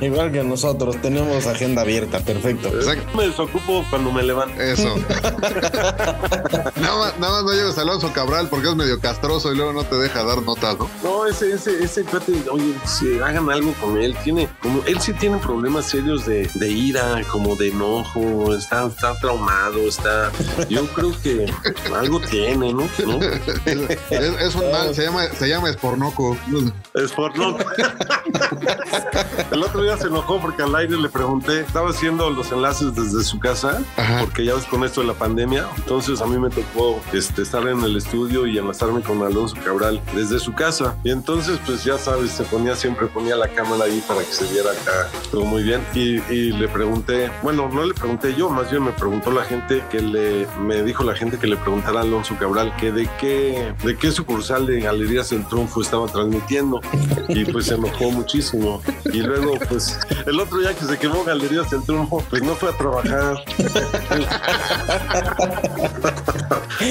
[0.00, 2.68] Igual que nosotros, tenemos agenda abierta, perfecto.
[2.68, 3.16] Exacto.
[3.16, 4.60] Me desocupo cuando me levanto.
[4.60, 4.96] Eso.
[6.76, 9.72] nada, más, nada más no lleves a Alonso Cabral porque es medio castroso y luego
[9.72, 10.88] no te deja dar notas, ¿no?
[11.02, 15.12] No, ese, ese, ese cuate, oye, si hagan algo con él, tiene, como, él sí
[15.14, 20.30] tiene problemas serios de, de ira, como de enojo, está, está traumado, está,
[20.68, 21.52] yo creo que
[21.94, 22.88] algo tiene, ¿no?
[23.06, 23.18] ¿No?
[23.64, 26.36] Es, es un mal, se llama, se llama espornoco.
[26.94, 27.56] Es por no.
[29.50, 33.22] El otro día se enojó porque al aire le pregunté, estaba haciendo los enlaces desde
[33.24, 34.20] su casa, Ajá.
[34.20, 37.66] porque ya ves con esto de la pandemia, entonces a mí me tocó este, estar
[37.66, 40.96] en el estudio y enlazarme con Alonso Cabral desde su casa.
[41.04, 44.44] Y entonces, pues ya sabes, se ponía siempre, ponía la cámara ahí para que se
[44.52, 45.84] viera acá todo muy bien.
[45.94, 49.84] Y, y le pregunté, bueno, no le pregunté yo, más bien me preguntó la gente
[49.88, 53.72] que le, me dijo la gente que le preguntara a Alonso Cabral que de qué,
[53.84, 56.80] de qué sucursal de Galerías El Triunfo estaba transmitiendo.
[57.28, 58.82] Y pues se enojó muchísimo.
[59.12, 62.70] Y luego, pues, el otro día que se quemó Galerías El Triunfo, pues no fue
[62.70, 63.36] a trabajar.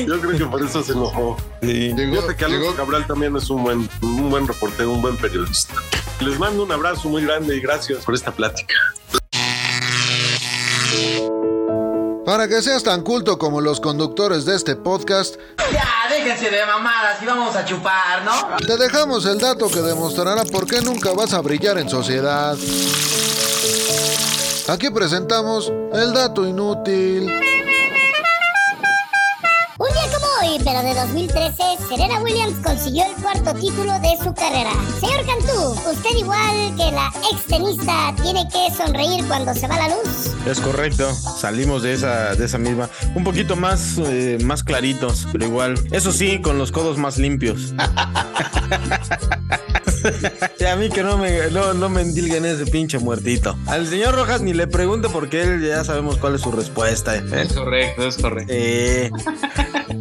[0.07, 1.35] Yo creo que por eso se enojó.
[1.61, 5.17] Llegó, Fíjate que Alonso llegó- Cabral también es un buen, un buen reportero, un buen
[5.17, 5.73] periodista.
[6.21, 8.73] Les mando un abrazo muy grande y gracias por esta plática.
[12.27, 15.35] Para que seas tan culto como los conductores de este podcast,
[15.71, 18.57] Ya, déjense de mamadas y vamos a chupar, ¿no?
[18.57, 22.57] te dejamos el dato que demostrará por qué nunca vas a brillar en sociedad.
[24.67, 27.31] Aquí presentamos el dato inútil.
[30.63, 34.71] Pero de 2013, Serena Williams consiguió el cuarto título de su carrera.
[34.99, 39.89] Señor Cantú, usted igual que la ex tenista tiene que sonreír cuando se va la
[39.89, 40.31] luz.
[40.45, 42.89] Es correcto, salimos de esa, de esa misma.
[43.13, 45.75] Un poquito más, eh, más claritos, pero igual.
[45.91, 47.73] Eso sí, con los codos más limpios.
[50.59, 53.57] y a mí que no me, no, no me endilguen ese pinche muertito.
[53.67, 57.15] Al señor Rojas ni le pregunte porque él ya sabemos cuál es su respuesta.
[57.15, 58.53] Es correcto, es correcto.
[58.55, 59.11] Eh,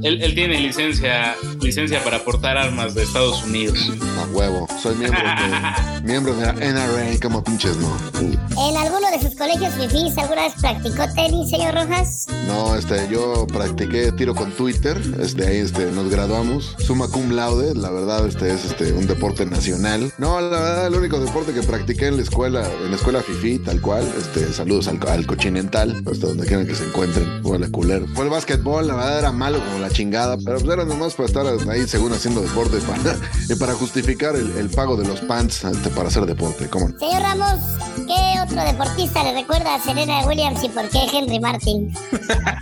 [0.02, 3.78] él tiene licencia, licencia para portar armas de Estados Unidos.
[4.20, 4.68] A huevo.
[4.82, 7.96] Soy miembro de, miembro de la NRA, como pinches, ¿no?
[8.20, 12.26] ¿En alguno de sus colegios fifís alguna vez practicó tenis, señor Rojas?
[12.46, 17.74] No, este, yo practiqué tiro con Twitter, este, ahí este, nos graduamos, summa cum laude,
[17.74, 20.12] la verdad, este, es este, un deporte nacional.
[20.18, 23.60] No, la verdad, el único deporte que practiqué en la escuela, en la escuela FIFI,
[23.60, 27.70] tal cual, este, saludos al, al cochinental, hasta donde quieran que se encuentren, fue la
[27.70, 28.06] culero.
[28.08, 31.26] Fue el básquetbol, la verdad era malo como la chingada, pero pues era nomás para
[31.28, 33.16] estar ahí según haciendo deporte para,
[33.48, 36.88] y para justificar el, el pago de los pants este, para hacer deporte, ¿cómo?
[36.98, 37.60] Señor Ramos,
[38.06, 41.92] ¿qué otro deportista le recuerda a Serena Williams y por qué Henry Martin?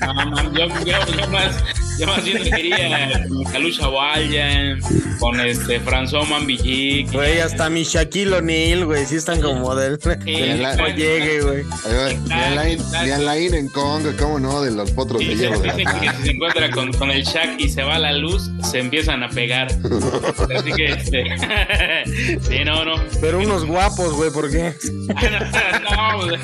[0.01, 1.55] No, no, yo, yo- yo más,
[1.99, 4.77] yo más bien quería con Kalusha Waya,
[5.19, 7.11] con este François Mambillic.
[7.13, 9.99] güey, hasta mi Shaquille O'Neal, güey, sí están como del.
[10.01, 10.11] Sí,
[10.77, 11.65] No llegue, güey.
[13.05, 14.61] Ni Alain, en Conga, ¿cómo no?
[14.63, 15.59] De los potros de hierro.
[15.61, 18.51] de dicen que si se encuentra con, con el Shaq y se va la luz,
[18.71, 19.69] se empiezan a pegar.
[20.57, 21.25] Así que, este,
[22.49, 22.95] sí, no, no.
[23.21, 24.75] Pero unos guapos, güey, ¿por qué?
[25.11, 26.41] no, pues,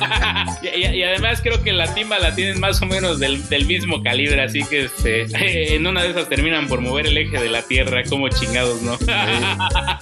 [0.63, 3.65] y, y- y además creo que la timba la tienen más o menos del, del
[3.65, 7.49] mismo calibre, así que este, en una de esas terminan por mover el eje de
[7.49, 8.97] la tierra, como chingados, ¿no?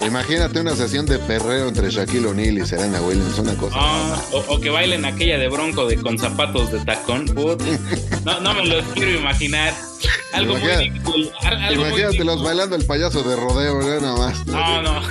[0.06, 3.76] Imagínate una sesión de perreo entre Shaquille O'Neal y Serena Williams, una cosa.
[4.32, 7.26] O, o que bailen aquella de bronco de con zapatos de tacón.
[7.26, 7.62] Put.
[8.24, 9.72] No, no me lo quiero imaginar.
[10.32, 11.00] Algo muy Imagínate-
[11.44, 13.98] algo muy Imagínate los bailando el payaso de rodeo, ¿eh?
[14.00, 14.46] nada más.
[14.46, 15.00] No, no.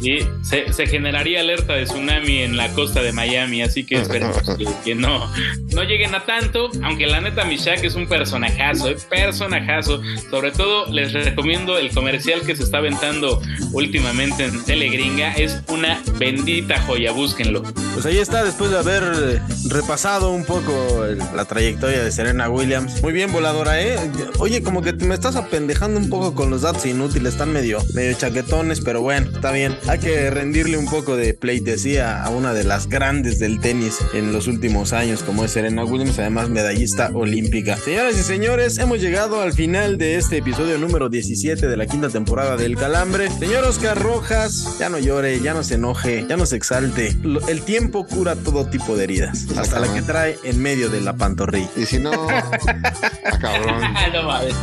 [0.00, 4.38] Sí, se, se generaría alerta de tsunami en la costa de Miami, así que esperemos
[4.56, 5.30] que, que no,
[5.74, 6.70] no lleguen a tanto.
[6.82, 10.00] Aunque la neta, Mishak es un personajazo, eh, personajazo.
[10.30, 13.40] Sobre todo, les recomiendo el comercial que se está aventando
[13.72, 15.32] últimamente en Telegringa.
[15.34, 17.62] Es una bendita joya, búsquenlo.
[17.94, 22.47] Pues ahí está, después de haber eh, repasado un poco el- la trayectoria de Serena
[22.50, 23.02] Williams.
[23.02, 23.96] Muy bien, voladora, ¿eh?
[24.38, 28.14] Oye, como que me estás apendejando un poco con los datos inútiles, están medio, medio
[28.14, 29.76] chaquetones, pero bueno, está bien.
[29.86, 34.32] Hay que rendirle un poco de pleitesía a una de las grandes del tenis en
[34.32, 37.76] los últimos años, como es Serena Williams, además medallista olímpica.
[37.76, 42.08] Señoras y señores, hemos llegado al final de este episodio número 17 de la quinta
[42.08, 43.30] temporada del Calambre.
[43.38, 47.16] Señor Oscar Rojas, ya no llore, ya no se enoje, ya no se exalte.
[47.48, 51.14] El tiempo cura todo tipo de heridas, hasta la que trae en medio de la
[51.14, 51.70] pantorrilla.
[51.76, 53.84] Y si no, a cabrón.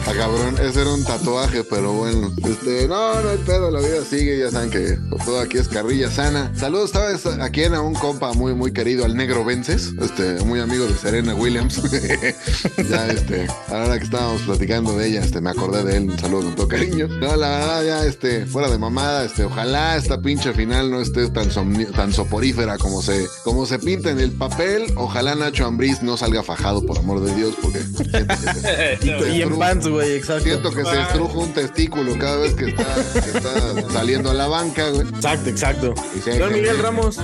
[0.06, 2.32] A cabrón, ese era un tatuaje, pero bueno.
[2.44, 6.10] Este, no, no, hay pedo, la vida sigue, ya saben que todo aquí es carrilla
[6.10, 6.52] sana.
[6.56, 10.60] Saludos, estaba aquí en a un compa muy, muy querido, al Negro Vences, este, muy
[10.60, 11.82] amigo de Serena Williams.
[12.90, 16.10] ya, este, a la hora que estábamos platicando de ella, este, me acordé de él,
[16.10, 17.08] un saludo con todo cariño.
[17.08, 21.30] No, la verdad, ya, este, fuera de mamada, este, ojalá esta pinche final no esté
[21.30, 21.50] tan,
[21.94, 24.94] tan soporífera como se, como se pinta en el papel.
[24.96, 30.14] Ojalá Nacho Ambriz no salga fajado, por amor de Dios, porque Y en pants, güey,
[30.14, 30.44] exacto.
[30.44, 34.48] siento que se estruja un testículo cada vez que está, que está saliendo a la
[34.48, 35.08] banca, güey.
[35.08, 35.94] Exacto, exacto.
[36.40, 37.18] Don Miguel Ramos.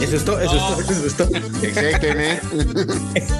[0.00, 1.36] Eso es todo, eso es todo, eso es todo.
[1.62, 2.40] Exacto, ¿eh?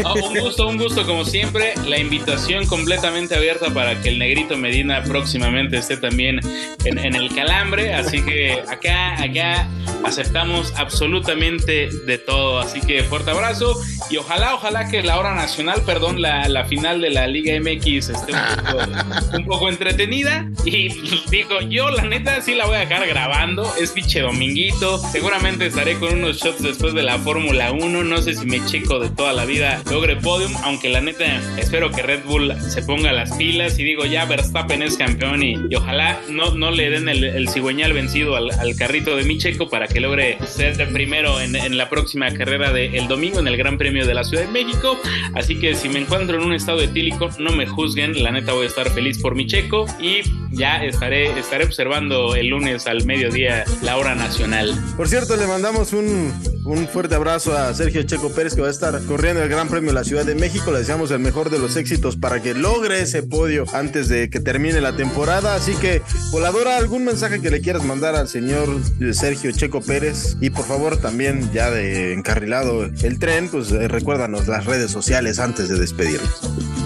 [0.03, 1.75] No, un gusto, un gusto como siempre.
[1.87, 6.41] La invitación completamente abierta para que el negrito Medina próximamente esté también
[6.85, 7.95] en, en el calambre.
[7.95, 9.69] Así que acá, acá
[10.05, 12.59] aceptamos absolutamente de todo.
[12.59, 13.79] Así que fuerte abrazo
[14.11, 18.11] y ojalá, ojalá que la hora nacional, perdón, la, la final de la Liga MX
[18.11, 20.49] esté un poco, un poco entretenida.
[20.65, 20.89] Y
[21.31, 23.71] digo, yo la neta sí la voy a dejar grabando.
[23.81, 24.99] Es pinche dominguito.
[24.99, 28.05] Seguramente estaré con unos shots después de la Fórmula 1.
[28.05, 30.53] No sé si me checo de toda la vida logre podium.
[30.65, 31.25] Aunque la neta
[31.57, 33.79] espero que Red Bull se ponga las pilas.
[33.79, 35.43] Y digo, ya Verstappen es campeón.
[35.43, 39.25] Y, y ojalá no, no le den el, el cigüeñal vencido al, al carrito de
[39.25, 43.41] mi checo para que logre ser el primero en, en la próxima carrera del domingo
[43.41, 45.01] en el Gran Premio de la Ciudad de México.
[45.35, 48.23] Así que si me encuentro en un estado etílico, no me juzguen.
[48.23, 49.87] La neta voy a estar feliz por mi checo.
[50.01, 54.75] Y ya estaré, estaré observando el lunes al mediodía la hora nacional.
[54.97, 56.33] Por cierto, le mandamos un,
[56.65, 59.91] un fuerte abrazo a Sergio Checo Pérez que va a estar corriendo el Gran Premio
[59.91, 60.73] de la Ciudad de México.
[60.73, 64.41] Le deseamos el mejor de los éxitos para que logre ese podio antes de que
[64.41, 65.55] termine la temporada.
[65.55, 66.03] Así que,
[66.33, 68.69] voladora, algún mensaje que le quieras mandar al señor
[69.13, 74.49] Sergio Checo Pérez y por favor también ya de encarrilado el tren, pues eh, recuérdanos
[74.49, 75.79] las redes sociales antes de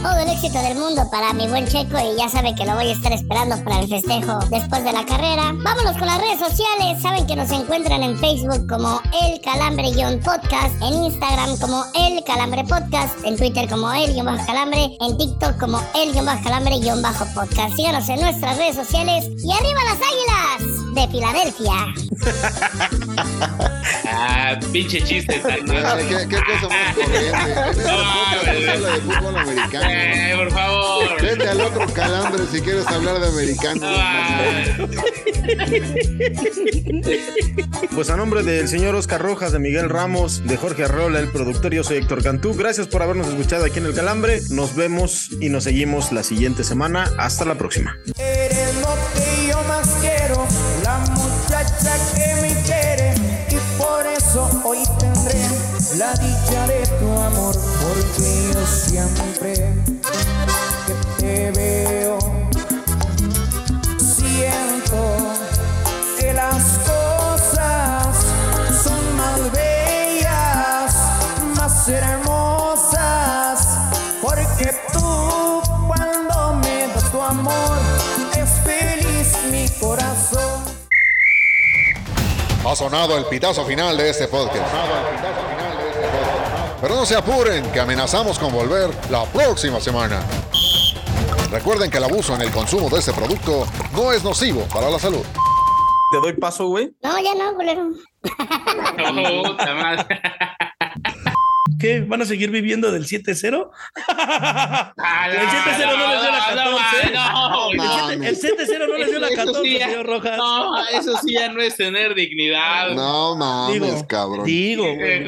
[0.02, 2.88] Todo el éxito del mundo para mi buen Checo y ya sabe que lo voy
[2.88, 5.52] a estar esperando para el festejo después de la carrera.
[5.54, 7.00] Vámonos con las redes sociales.
[7.00, 13.14] Saben que nos encuentran en Facebook como El Calambre-Podcast, en Instagram como El Calambre Podcast,
[13.24, 17.76] en Twitter como El-Calambre, en TikTok como El-Calambre-Podcast.
[17.76, 21.94] Síganos en nuestras redes sociales y arriba las águilas de Filadelfia.
[24.04, 27.82] Ah, pinche chiste tan Ay, ¿Qué, qué cosa más corriente.
[27.82, 29.86] Podcast se habla de fútbol americano.
[29.88, 31.22] Eh, por favor.
[31.22, 33.80] Vete al otro calambre si quieres hablar de americano.
[37.94, 41.72] Pues a nombre del señor Oscar Rojas, de Miguel Ramos, de Jorge Arreola, el productor,
[41.72, 42.54] yo soy Héctor Cantú.
[42.54, 44.40] Gracias por habernos escuchado aquí en El Calambre.
[44.50, 47.10] Nos vemos y nos seguimos la siguiente semana.
[47.18, 47.96] Hasta la próxima.
[48.18, 50.46] Eres lo que yo más quiero,
[51.62, 53.14] muchacha que me quiere
[53.48, 55.40] y por eso hoy tendré
[55.96, 59.54] la dicha de tu amor, porque yo siempre
[60.86, 62.01] que te veo
[82.64, 84.72] Ha sonado el pitazo final de este podcast.
[86.80, 90.20] Pero no se apuren, que amenazamos con volver la próxima semana.
[91.50, 94.98] Recuerden que el abuso en el consumo de este producto no es nocivo para la
[94.98, 95.24] salud.
[96.12, 96.92] Te doy paso, güey.
[97.02, 97.90] No, ya no, culero.
[98.22, 100.20] Puta madre.
[101.82, 102.00] ¿Qué?
[102.06, 103.42] ¿Van a seguir viviendo del 7-0?
[103.42, 103.48] el
[104.14, 107.12] 7-0 no, no les dio la no, 14.
[107.12, 110.36] no, El 7- el 7-0 no les dio la Eso 14, sí ya- señor Rojas.
[110.36, 112.90] No, eso sí ya no es tener dignidad.
[112.92, 114.44] No mames, Digo, cabrón.
[114.46, 115.20] Digo, güey.
[115.24, 115.26] no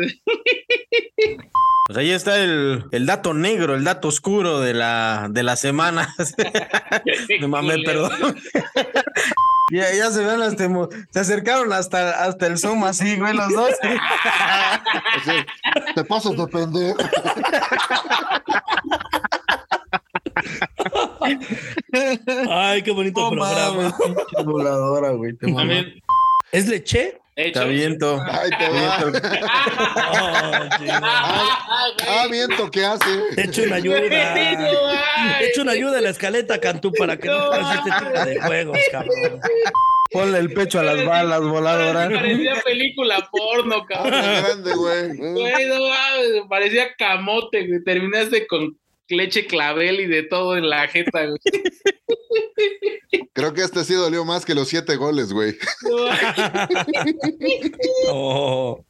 [0.00, 0.12] digo.
[1.84, 1.86] mames.
[1.86, 6.14] Pues ahí está el, el dato negro, el dato oscuro de la, de la semana.
[7.40, 8.12] Me mamé, perdón.
[9.72, 13.48] Ya, ya se ven, hasta emo- se acercaron hasta, hasta el Zoom así, güey, los
[13.50, 13.70] dos.
[15.16, 15.32] Así,
[15.94, 16.98] te pasas de pendejo.
[22.50, 23.94] Ay, qué bonito No programa.
[23.98, 25.34] mames, voladora, güey.
[25.34, 25.76] te mamé.
[25.76, 26.02] También,
[26.52, 27.20] ¿Es leche?
[27.34, 27.60] Te hecho.
[27.62, 28.22] aviento.
[28.30, 29.20] Ay, te chido.
[32.06, 33.20] Ah, viento, ¿qué hace?
[33.34, 34.00] Te echo una ayuda.
[35.38, 38.40] Te echo una ayuda en la escaleta, Cantú, para que no juegues este tipo de
[38.40, 39.40] juegos, cabrón.
[40.12, 42.08] Ponle el pecho a las balas, voladora.
[42.08, 44.20] Parecía película porno, cabrón.
[44.20, 45.16] grande, güey.
[45.16, 47.82] Güey, no mames, parecía camote, güey.
[47.82, 48.78] Terminaste con
[49.08, 51.38] leche clavel y de todo en la jeta, güey.
[53.32, 55.56] Creo que este sí dolió más que los siete goles, güey.
[55.82, 56.06] No,
[58.08, 58.84] Oh.